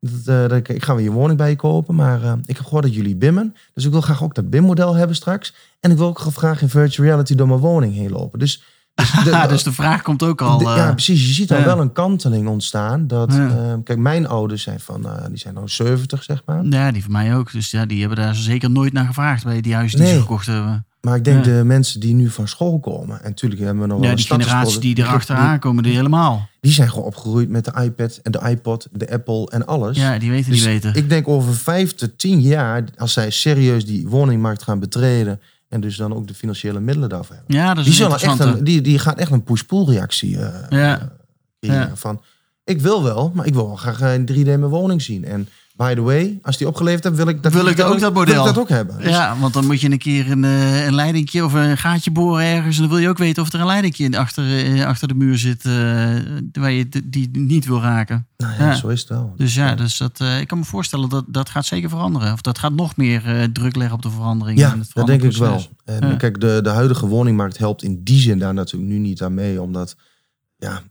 [0.00, 2.56] Dat, eh, dat ik, ik ga weer je woning bij je kopen, maar eh, ik
[2.56, 3.54] heb gehoord dat jullie bimmen.
[3.74, 5.54] Dus ik wil graag ook dat BIM-model hebben straks.
[5.80, 8.38] En ik wil ook graag in virtual reality door mijn woning heen lopen.
[8.38, 8.62] Dus,
[8.94, 10.58] dus, de- dus de vraag komt ook al.
[10.58, 11.26] de- ja, eh, precies.
[11.26, 11.64] Je ziet al ja.
[11.64, 13.06] wel een kanteling ontstaan.
[13.06, 13.34] Dat,
[13.84, 16.64] kijk, mijn ouders zijn van, die zijn nou 70, zeg maar.
[16.64, 17.52] ja, die van mij ook.
[17.52, 20.16] Dus ja, die hebben daar zeker nooit naar gevraagd bij die huizen die Nee.
[20.16, 20.86] ze gekocht hebben.
[21.04, 21.52] Maar ik denk Ja.
[21.56, 23.22] de mensen die nu van school komen.
[23.22, 26.48] En natuurlijk hebben we nog wel Ja, een die generatie die erachteraan komen, die helemaal.
[26.60, 29.96] Die, zijn gewoon opgegroeid met de iPad en de iPod, de Apple en alles.
[29.96, 30.94] Ja, die weten, Dus die weten.
[30.94, 35.40] ik denk over vijf tot tien jaar, als zij serieus die woningmarkt gaan betreden.
[35.68, 37.54] en dus dan ook de financiële middelen daarvoor hebben.
[37.56, 41.12] Ja, dat is Die, echt een, die, die gaat echt een push-pull reactie eh, Ja.
[41.60, 41.80] creëren.
[41.88, 41.90] Ja.
[41.94, 42.20] Van,
[42.64, 45.24] ik wil wel, maar ik wil wel graag in 3D mijn woning zien.
[45.24, 48.14] En by the way, als die opgeleverd hebt, wil ik dat, Wil ik ook dat
[48.14, 48.34] model.
[48.34, 48.98] Wil ik dat ook hebben.
[48.98, 52.10] Dus- Ja, want dan moet je een keer een, eh, een leidingje of een gaatje
[52.10, 52.76] boren ergens.
[52.76, 55.38] En dan wil je ook weten of er een leidingje achter, eh, achter de muur
[55.38, 55.72] zit eh,
[56.52, 58.26] waar je die niet wil raken.
[58.36, 58.74] nou ja, Ja.
[58.74, 59.32] zo is het wel.
[59.36, 62.32] Dus ja, dus dat, ik kan me voorstellen dat dat gaat zeker veranderen.
[62.32, 64.58] Of dat gaat nog meer druk leggen op de verandering.
[64.58, 65.66] Ja, het dat denk ik wel.
[65.84, 66.14] Ja.
[66.16, 69.62] kijk, de, de huidige woningmarkt helpt in die zin daar natuurlijk nu niet aan mee.
[69.62, 69.96] Omdat,
[70.56, 70.82] ja,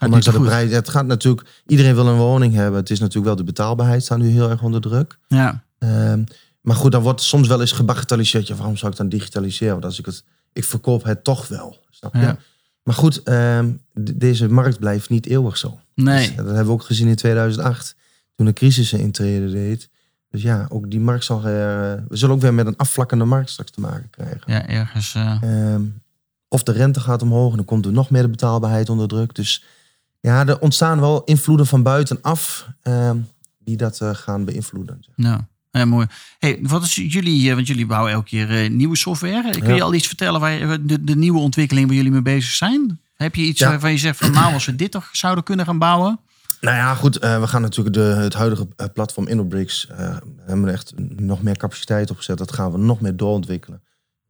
[0.00, 0.70] ondanks zo dat de prijs...
[0.72, 1.48] Het gaat natuurlijk...
[1.66, 2.80] Iedereen wil een woning hebben.
[2.80, 5.18] Het is natuurlijk wel de betaalbaarheid staat nu heel erg onder druk.
[5.28, 6.22] Ja, Ehm,
[6.60, 8.46] maar goed, dan wordt soms wel eens gebagatelliseerd.
[8.46, 9.72] Ja, waarom zou ik dan digitaliseren?
[9.72, 10.24] Want als ik het...
[10.52, 11.82] Ik verkoop het toch wel.
[11.90, 12.20] Snap je?
[12.20, 12.36] Ja.
[12.82, 15.78] Maar goed, ehm, de- deze markt blijft niet eeuwig zo.
[15.94, 16.26] nee.
[16.26, 17.94] Dus dat hebben we ook gezien in 2008.
[18.36, 19.88] Toen de crisis een intrede deed.
[20.30, 21.44] Dus ja, ook die markt zal...
[21.44, 24.40] er, eh, we zullen ook weer met een afvlakkende markt straks te maken krijgen.
[24.46, 25.14] Ja, ergens.
[25.14, 25.82] eh, Ehm,
[26.48, 29.34] of de rente gaat omhoog en dan komt er nog meer de betaalbaarheid onder druk.
[29.34, 29.64] Dus
[30.20, 33.16] ja, er ontstaan wel invloeden van buitenaf ehm
[33.58, 35.04] die dat eh, gaan beïnvloeden.
[35.16, 35.48] Ja.
[35.70, 36.06] Ja, mooi.
[36.38, 39.50] Hey, wat is jullie, eh, want jullie bouwen elke keer eh, nieuwe software.
[39.50, 39.74] Kun Ja.
[39.74, 43.00] je al iets vertellen waar de, de nieuwe ontwikkeling waar jullie mee bezig zijn?
[43.14, 43.68] Heb je iets Ja.
[43.68, 46.20] waarvan je zegt van nou, als we dit toch zouden kunnen gaan bouwen?
[46.60, 50.92] Nou ja, goed, we gaan natuurlijk de, het huidige platform InnoBricks eh hebben we echt
[51.16, 52.38] nog meer capaciteit opgezet.
[52.38, 53.82] Dat gaan we nog meer doorontwikkelen.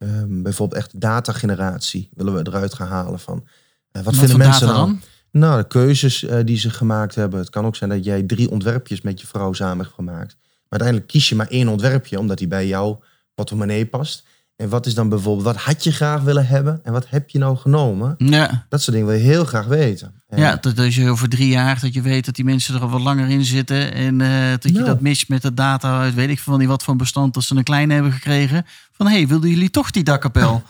[0.05, 3.47] Ehm, bijvoorbeeld echt datageneratie willen we eruit gaan halen van.
[3.91, 5.01] eh, wat vinden mensen dan?
[5.31, 7.39] Nou, de keuzes eh, die ze gemaakt hebben.
[7.39, 10.37] Het kan ook zijn dat jij drie ontwerpjes met je vrouw samen hebt gemaakt.
[10.41, 14.23] Maar uiteindelijk kies je maar één ontwerpje, omdat die bij jouw portemonnee past.
[14.55, 17.37] En wat is dan bijvoorbeeld, wat had je graag willen hebben en wat heb je
[17.39, 18.15] nou genomen?
[18.17, 20.13] Ja, Dat soort dingen wil je heel graag weten.
[20.29, 22.81] En- ja dat als je over drie jaar dat je weet dat die mensen er
[22.81, 23.93] al wat langer in zitten.
[23.93, 24.85] En eh, dat je Nou.
[24.85, 27.55] dat mist met de data uit weet ik veel niet wat voor bestand dat ze
[27.55, 28.65] een kleine hebben gekregen.
[28.91, 30.63] Van hé, hey, wilden jullie toch die dakkapel?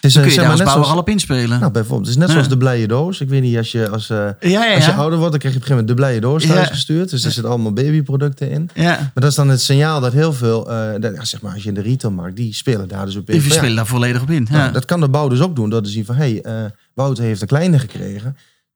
[0.00, 1.60] is, kun je zeg daar maar, als zoals, al op inspelen.
[1.60, 2.32] nou, bijvoorbeeld, het is net Ja.
[2.32, 3.20] zoals de blije doos.
[3.20, 5.54] Ik weet niet, als je, als, eh, ja, ja, als je ouder wordt, dan krijg
[5.54, 7.10] je op een gegeven moment de blije doos thuis gestuurd.
[7.10, 8.70] Dus er zitten allemaal babyproducten in.
[8.74, 11.68] Maar dat is dan het signaal dat heel veel, eh, dat, zeg maar, als je
[11.68, 13.40] in de retailmarkt, die spelen daar dus op in.
[13.40, 14.46] Die spelen daar volledig op in.
[14.50, 14.56] Ja.
[14.56, 15.70] Nou, dat kan de bouw dus ook doen.
[15.70, 18.26] Door te zien van, hé, hey, eh, Wouter heeft een kleine gekregen.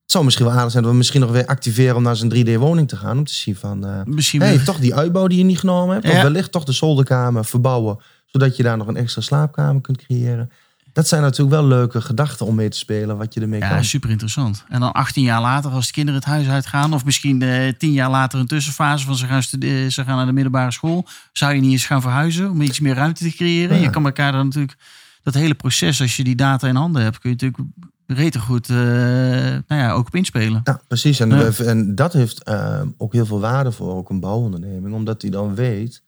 [0.01, 2.29] Het zou misschien wel aardig zijn dat we misschien nog weer activeren om naar zijn
[2.29, 3.17] 3D-woning te gaan.
[3.17, 6.15] Om te zien van, Misschien hey, toch die uitbouw die je niet genomen hebt.
[6.15, 7.97] Of wellicht toch de zolderkamer verbouwen.
[8.25, 10.49] Zodat je daar nog een extra slaapkamer kunt creëren.
[10.93, 13.17] Dat zijn natuurlijk wel leuke gedachten om mee te spelen.
[13.17, 13.83] Wat je ermee Ja, kan.
[13.83, 14.63] super interessant.
[14.69, 17.91] En dan 18 jaar later, als de kinderen het huis uitgaan, of misschien eh 10
[17.91, 21.53] jaar later een tussenfase van ze gaan, stude- ze gaan naar de middelbare school, zou
[21.53, 23.75] je niet eens gaan verhuizen om iets meer ruimte te creëren?
[23.77, 23.83] Ja.
[23.83, 24.77] Je kan elkaar dan natuurlijk,
[25.23, 27.69] dat hele proces, als je die data in handen hebt, kun je natuurlijk
[28.07, 30.61] rete goed eh, nou ja, ook op inspelen.
[30.63, 31.19] Ja, precies.
[31.19, 31.49] En, Ja.
[31.65, 34.93] en dat heeft eh, ook heel veel waarde voor ook een bouwonderneming.
[34.95, 36.03] Omdat hij dan weet,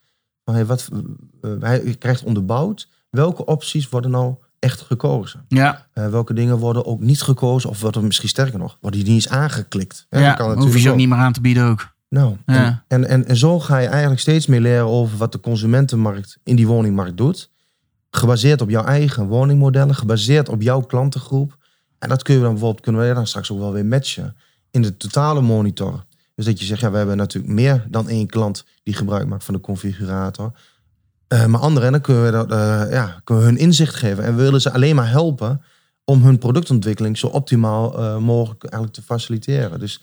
[0.45, 0.89] van, hey, wat,
[1.41, 5.45] eh, hij krijgt onderbouwd welke opties worden nou echt gekozen.
[5.47, 9.09] Ja, Eh, welke dingen worden ook niet gekozen, of worden misschien sterker nog, worden die
[9.13, 10.05] niet eens aangeklikt.
[10.09, 10.99] Hè, ja, dat kan hoef je ze ook ook.
[10.99, 11.93] niet meer aan te bieden ook.
[12.09, 12.65] Nou, Ja.
[12.65, 16.37] en, en, en, en zo ga je eigenlijk steeds meer leren over wat de consumentenmarkt
[16.43, 17.49] in die woningmarkt doet.
[18.09, 21.57] Gebaseerd op jouw eigen woningmodellen, gebaseerd op jouw klantengroep.
[21.99, 24.35] En dat kun je dan bijvoorbeeld, kunnen we dan straks ook wel weer matchen
[24.71, 26.05] in de totale monitor.
[26.35, 29.43] Dus dat je zegt, ja, we hebben natuurlijk meer dan één klant die gebruik maakt
[29.43, 30.51] van de configurator.
[31.27, 34.23] Eh, maar anderen, dan kunnen we, dat, eh, ja, kunnen we hun inzicht geven.
[34.23, 35.61] En we willen ze alleen maar helpen
[36.03, 39.79] om hun productontwikkeling zo optimaal eh, mogelijk eigenlijk te faciliteren.
[39.79, 40.01] Dus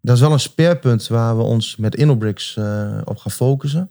[0.00, 2.56] dat is wel een speerpunt waar we ons met InnoBricks
[3.04, 3.90] op gaan focussen.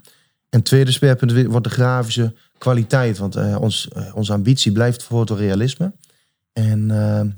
[0.49, 3.17] En het tweede speerpunt wordt de grafische kwaliteit.
[3.17, 5.91] Want ons, onze ambitie blijft fotorealisme.
[6.53, 6.87] En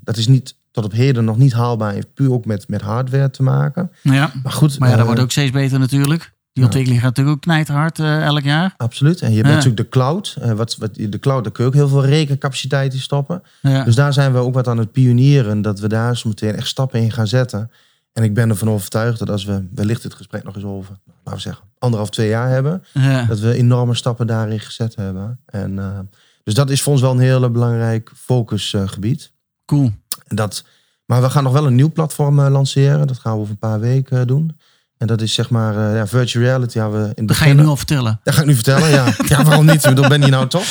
[0.04, 1.94] dat is niet tot op heden nog niet haalbaar.
[1.94, 3.92] Heeft puur ook met, met hardware te maken.
[4.02, 6.33] Ja, Maar goed, maar ja, dat wordt ook steeds beter natuurlijk.
[6.54, 8.74] Die ontwikkeling gaat natuurlijk ook knijterhard eh, elk jaar.
[8.78, 9.22] Absoluut.
[9.22, 9.54] En je hebt Ja.
[9.54, 10.38] natuurlijk de cloud.
[10.42, 13.44] Eh, wat, wat, de cloud, daar kun je ook heel veel rekencapaciteit in stoppen.
[13.62, 13.84] Ja.
[13.84, 15.62] Dus daar zijn we ook wat aan het pionieren.
[15.62, 17.72] Dat we daar zo meteen echt stappen in gaan zetten.
[18.14, 21.34] En ik ben ervan overtuigd dat als we wellicht dit gesprek nog eens over, laten
[21.34, 22.84] we zeggen, anderhalf, twee jaar hebben.
[22.94, 23.26] Ja.
[23.26, 25.40] Dat we enorme stappen daarin gezet hebben.
[25.46, 26.00] En, eh,
[26.44, 29.32] dus dat is voor ons wel een heel belangrijk focusgebied.
[29.66, 29.92] Cool.
[30.28, 30.64] Dat,
[31.06, 33.08] maar we gaan nog wel een nieuw platform lanceren.
[33.08, 34.58] Dat gaan we over een paar weken doen.
[35.04, 36.78] En dat is zeg maar eh, ja, virtual reality.
[36.78, 38.20] Ja, we in het Dat ga je begin- nu al vertellen.
[38.24, 39.14] Dat ga ik nu vertellen, ja.
[39.28, 39.82] ja waarom niet?
[39.82, 40.66] Dan ben je nou toch?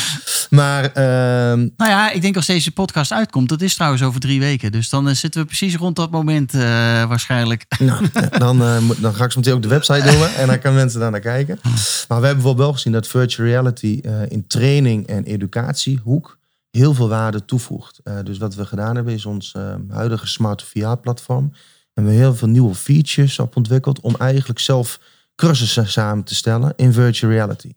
[0.51, 4.41] Maar ehm, Nou ja, ik denk als deze podcast uitkomt, dat is trouwens over drie
[4.41, 4.73] weken.
[4.73, 6.61] Dus dan eh, zitten we precies rond dat moment eh,
[7.05, 7.65] waarschijnlijk.
[7.79, 8.59] nou, dan,
[8.99, 10.27] dan ga ik zo meteen ook de website doen.
[10.27, 11.59] En dan kunnen mensen daar naar kijken.
[11.63, 16.39] Maar we hebben bijvoorbeeld wel gezien dat virtual reality in training en educatiehoek
[16.71, 18.01] heel veel waarde toevoegt.
[18.25, 21.53] Dus wat we gedaan hebben is ons eh, huidige Smart VR-platform.
[21.95, 25.01] En we hebben heel veel nieuwe features op ontwikkeld om eigenlijk zelf
[25.35, 27.73] cursussen samen te stellen in virtual reality.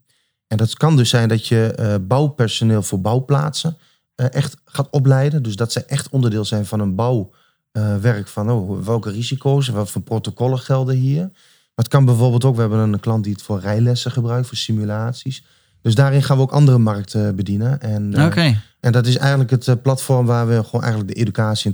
[0.47, 3.77] En dat kan dus zijn dat je eh, bouwpersoneel voor bouwplaatsen
[4.15, 5.43] eh, echt gaat opleiden.
[5.43, 8.27] Dus dat zij echt onderdeel zijn van een bouwwerk.
[8.27, 11.21] van oh, welke risico's en wat voor protocollen gelden hier.
[11.21, 14.57] Maar het kan bijvoorbeeld ook, we hebben een klant die het voor rijlessen gebruikt, voor
[14.57, 15.43] simulaties.
[15.81, 17.81] Dus daarin gaan we ook andere markten bedienen.
[17.81, 18.25] En, eh,
[18.79, 21.73] en dat is eigenlijk het eh, platform waar we gewoon eigenlijk de educatie- en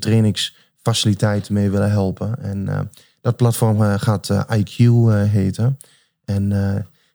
[0.82, 2.44] trainingsfaciliteiten mee willen helpen.
[2.44, 2.80] En eh,
[3.22, 4.78] dat platform eh, gaat eh, IQ
[5.30, 5.78] heten.
[6.26, 6.54] En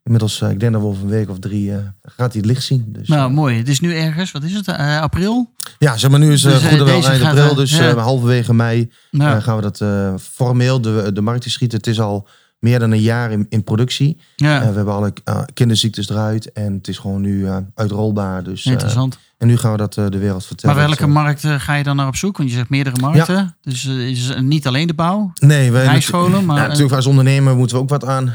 [0.02, 2.84] inmiddels, ik denk dat we over een week of drie, gaat hij het licht zien.
[2.88, 3.56] Dus, Nou, mooi.
[3.56, 4.68] Het is nu ergens, wat is het,
[5.00, 5.52] april?
[5.78, 7.54] ja, zeg maar nu is uh, Dus, goede wel eind april.
[7.54, 7.94] Dus ja.
[7.94, 9.84] halverwege mei Nou, gaan we dat
[10.20, 11.78] formeel de, de markt in schieten.
[11.78, 14.20] Het is al meer dan een jaar in, in productie.
[14.36, 16.52] ja, Eh, we hebben alle eh, kinderziektes eruit.
[16.52, 18.42] En het is gewoon nu eh, uitrolbaar.
[18.42, 19.18] Dus, interessant.
[19.38, 20.76] en nu gaan we dat de wereld vertellen.
[20.76, 22.36] Maar welke markt eh, ga je dan naar op zoek?
[22.36, 23.56] Want je zegt meerdere markten.
[23.60, 26.56] Dus is niet alleen de bouw, Nee, wij rijscholen, maar...
[26.56, 28.34] Ja, natuurlijk als ondernemer moeten we ook wat aan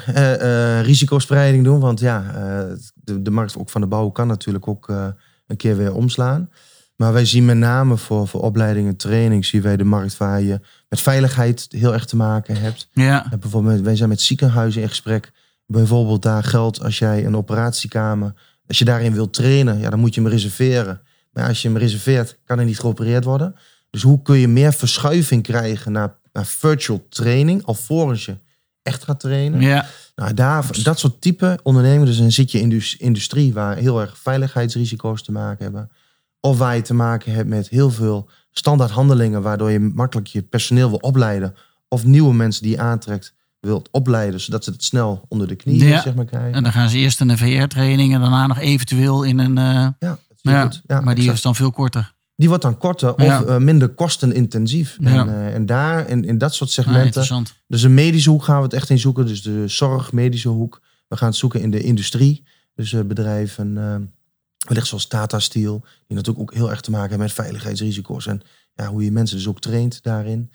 [0.81, 1.79] risicospreiding doen.
[1.79, 2.23] Want ja,
[2.93, 4.87] de, de markt ook van de bouw kan natuurlijk ook
[5.47, 6.49] een keer weer omslaan.
[6.95, 9.45] Maar wij zien met name voor, voor opleiding en training...
[9.45, 10.59] zien wij de markt waar je
[10.91, 12.87] met veiligheid heel erg te maken hebt.
[13.29, 15.31] ja, bijvoorbeeld, wij zijn met ziekenhuizen in gesprek.
[15.65, 18.33] Bijvoorbeeld daar geldt als jij een operatiekamer...
[18.67, 21.01] als je daarin wilt trainen, ja, dan moet je hem reserveren.
[21.31, 23.55] Maar als je hem reserveert, kan er niet geopereerd worden.
[23.89, 27.65] Dus hoe kun je meer verschuiving krijgen naar, naar virtual training...
[27.65, 28.37] alvorens je
[28.81, 29.61] echt gaat trainen?
[29.61, 33.77] ja, Nou, daar, dat soort type ondernemingen, dus dan zit je in de industrie waar
[33.77, 35.91] heel erg veiligheidsrisico's te maken hebben.
[36.41, 40.41] Of waar je te maken hebt met heel veel standaard handelingen, waardoor je makkelijk je
[40.41, 41.55] personeel wil opleiden.
[41.87, 45.83] Of nieuwe mensen die je aantrekt wilt opleiden, zodat ze het snel onder de knie
[45.85, 46.01] Ja.
[46.01, 46.53] zeg maar, krijgen.
[46.53, 49.57] en dan gaan ze eerst in een VR-training en daarna nog eventueel in een...
[49.57, 50.81] eh, Ja, ja, goed.
[50.87, 51.37] Ja, maar die exact.
[51.37, 52.13] is dan veel korter.
[52.35, 53.43] die wordt dan korter of Ja.
[53.43, 54.97] eh, minder kostenintensief.
[55.01, 57.53] En, eh, en daar, in, in dat soort Ah, segmenten, interessant.
[57.67, 59.25] Dus een medische hoek gaan we het echt in zoeken.
[59.25, 60.81] Dus de zorg, medische hoek.
[61.07, 62.43] We gaan het zoeken in de industrie.
[62.75, 63.73] Dus bedrijven,
[64.67, 65.85] wellicht zoals Tata Steel.
[66.07, 68.27] Die natuurlijk ook heel erg te maken hebben met veiligheidsrisico's.
[68.27, 68.41] En
[68.73, 70.51] ja, hoe je mensen dus ook traint daarin.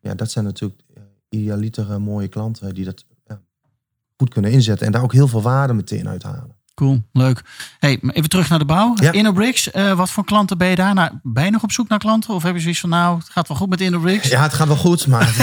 [0.00, 3.40] Ja, dat zijn natuurlijk eh, idealiter eh, mooie klanten die dat ja,
[4.16, 4.86] goed kunnen inzetten.
[4.86, 6.56] En daar ook heel veel waarde meteen uithalen.
[6.74, 7.42] Cool, leuk.
[7.78, 8.92] Hey, even terug naar de bouw.
[8.94, 9.12] Ja.
[9.12, 10.94] InnoBricks, eh, wat voor klanten ben je daar?
[10.94, 12.34] Nou, ben je nog op zoek naar klanten?
[12.34, 14.28] Of heb je zoiets van, nou, het gaat wel goed met InnoBricks?
[14.28, 15.06] Ja, het gaat wel goed.
[15.06, 15.34] Maar,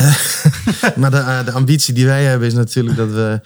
[1.00, 3.42] maar de, de ambitie die wij hebben is natuurlijk dat we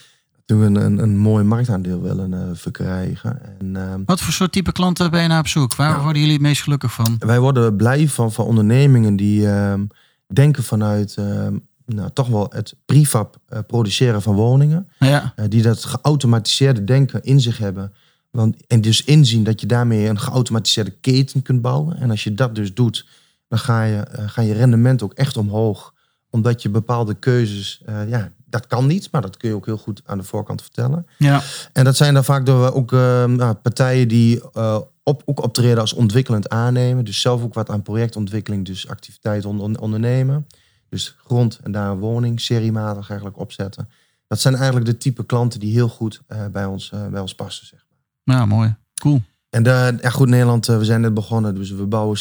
[0.45, 3.41] toen een, een, een mooi marktaandeel willen eh, verkrijgen.
[3.59, 5.75] En, ehm, Wat voor soort type klanten ben je naar op zoek?
[5.75, 6.01] Waar Nou.
[6.01, 7.15] worden jullie het meest gelukkig van?
[7.19, 9.85] wij worden blij van, van ondernemingen die ehm,
[10.27, 14.87] denken vanuit ehm, nou, toch wel het prefab eh, produceren van woningen.
[14.99, 17.93] Ja, Eh, die dat geautomatiseerde denken in zich hebben.
[18.31, 21.97] Want, en dus inzien dat je daarmee een geautomatiseerde keten kunt bouwen.
[21.97, 23.05] En als je dat dus doet,
[23.47, 25.93] dan ga je, ga je rendement ook echt omhoog.
[26.35, 29.77] Omdat je bepaalde keuzes, eh, ja, dat kan niet, maar dat kun je ook heel
[29.77, 31.07] goed aan de voorkant vertellen.
[31.17, 31.41] ja,
[31.73, 35.79] En dat zijn dan vaak door ook eh, nou, partijen die eh, op, ook optreden
[35.79, 37.05] als ontwikkelend aannemen.
[37.05, 40.47] Dus zelf ook wat aan projectontwikkeling, dus activiteiten on- on- ondernemen.
[40.89, 43.89] Dus grond en daar een woning seriematig eigenlijk opzetten.
[44.27, 46.21] Dat zijn eigenlijk de type klanten die heel goed
[46.51, 47.67] bij, ons, bij ons passen.
[47.67, 47.85] Zeg.
[48.23, 48.35] maar.
[48.35, 48.75] nou mooi.
[49.01, 49.21] Cool.
[49.49, 49.63] En
[50.01, 51.55] ja, goed, Nederland, we zijn net begonnen.
[51.55, 52.17] Dus we bouwen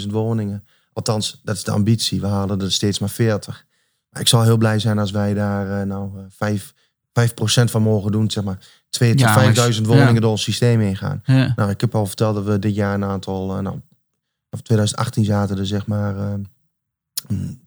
[0.00, 0.64] 60.000 woningen.
[0.96, 2.20] Althans, dat is de ambitie.
[2.20, 3.64] We halen er steeds maar 40.
[4.10, 6.72] Maar ik zal heel blij zijn als wij daar eh, nou eh, 5,
[7.20, 8.30] 5% van mogen doen.
[8.30, 8.58] Zeg maar
[8.90, 9.44] 2 tot Jaarlijks.
[9.44, 10.20] 5000 woningen Ja.
[10.20, 11.20] door ons systeem heen gaan.
[11.24, 13.56] Ja, Nou, ik heb al verteld dat we dit jaar een aantal...
[13.56, 13.80] eh, nou,
[14.50, 16.34] of 2018 zaten er zeg maar eh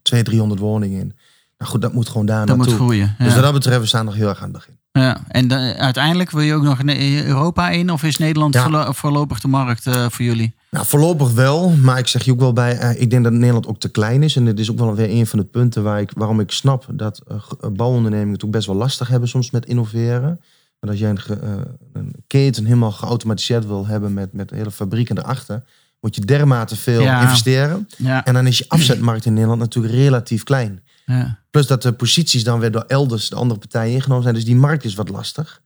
[0.02, 1.14] 200, 300 woningen in.
[1.58, 2.86] Nou goed, dat moet gewoon daar dat moet naartoe.
[2.86, 3.16] groeien.
[3.18, 3.26] Ja.
[3.26, 4.78] Dus wat dat betreft, we staan nog heel erg aan het begin.
[4.92, 5.18] ja.
[5.28, 7.92] En dan, uiteindelijk wil je ook nog in Europa in?
[7.92, 8.94] Of is Nederland Ja.
[8.94, 10.56] voorlopig de markt voor jullie?
[10.72, 13.68] Nou, voorlopig wel, maar ik zeg je ook wel bij, eh, ik denk dat Nederland
[13.68, 14.36] ook te klein is.
[14.36, 16.86] En dit is ook wel weer een van de punten waar ik, waarom ik snap
[16.94, 20.40] dat eh, eh, bouwondernemingen het ook best wel lastig hebben soms met innoveren.
[20.80, 21.50] Maar als jij een, eh,
[21.94, 25.64] een keten helemaal geautomatiseerd wil hebben met, met hele fabrieken erachter,
[26.00, 27.22] moet je dermate veel Ja.
[27.22, 27.88] investeren.
[27.98, 30.84] Ja, En dan is je afzetmarkt in Nederland natuurlijk relatief klein.
[31.06, 31.40] ja.
[31.52, 34.36] Plus dat de posities dan weer door elders de andere partijen ingenomen zijn.
[34.36, 35.62] Dus die markt is wat lastig.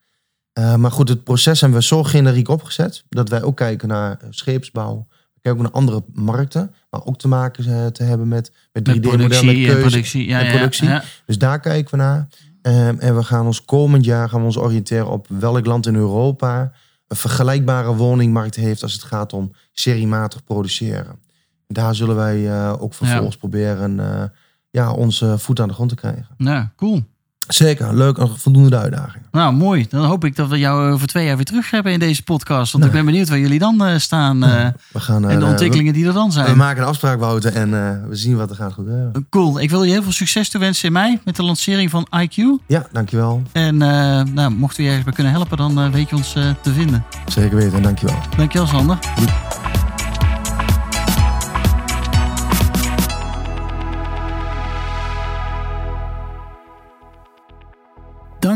[0.53, 3.03] Eh, maar goed, het proces hebben we zo generiek opgezet.
[3.09, 5.07] Dat wij ook kijken naar eh, scheepsbouw.
[5.09, 6.73] We kijken ook naar andere markten.
[6.89, 10.28] Maar ook te maken eh, te hebben met, met 3D-modellen, met productie.
[10.28, 10.88] Ja, en productie.
[10.88, 12.28] Ja, Dus daar kijken we naar.
[12.61, 15.95] Ehm, en we gaan ons komend jaar gaan we ons oriënteren op welk land in
[15.95, 16.71] Europa
[17.07, 21.19] een vergelijkbare woningmarkt heeft als het gaat om seriematig produceren.
[21.67, 24.32] Daar zullen wij ook vervolgens proberen
[24.69, 26.28] ja, onze voet aan de grond te krijgen.
[26.38, 27.03] ja, cool.
[27.47, 29.23] Zeker, leuk en voldoende uitdaging.
[29.31, 29.85] Nou, mooi.
[29.89, 32.71] Dan hoop ik dat we jou over twee jaar weer terug hebben in deze podcast.
[32.71, 34.43] Want ik ben benieuwd waar jullie dan uh, staan.
[34.43, 36.45] Uh, we gaan, en de ontwikkelingen die er dan zijn.
[36.45, 37.71] We maken een afspraak, Wouter, en
[38.09, 39.27] we zien wat er gaat gebeuren.
[39.29, 39.59] Cool.
[39.59, 42.35] Ik wil je heel veel succes toewensen in mei met de lancering van IQ.
[42.67, 43.41] Ja, dankjewel.
[43.51, 46.31] En nou, mochten we je ergens bij kunnen helpen, dan weet je ons
[46.61, 47.03] te vinden.
[47.25, 48.17] Zeker weten, dankjewel.
[48.37, 48.97] Dankjewel, Sander.
[49.15, 49.53] Doei.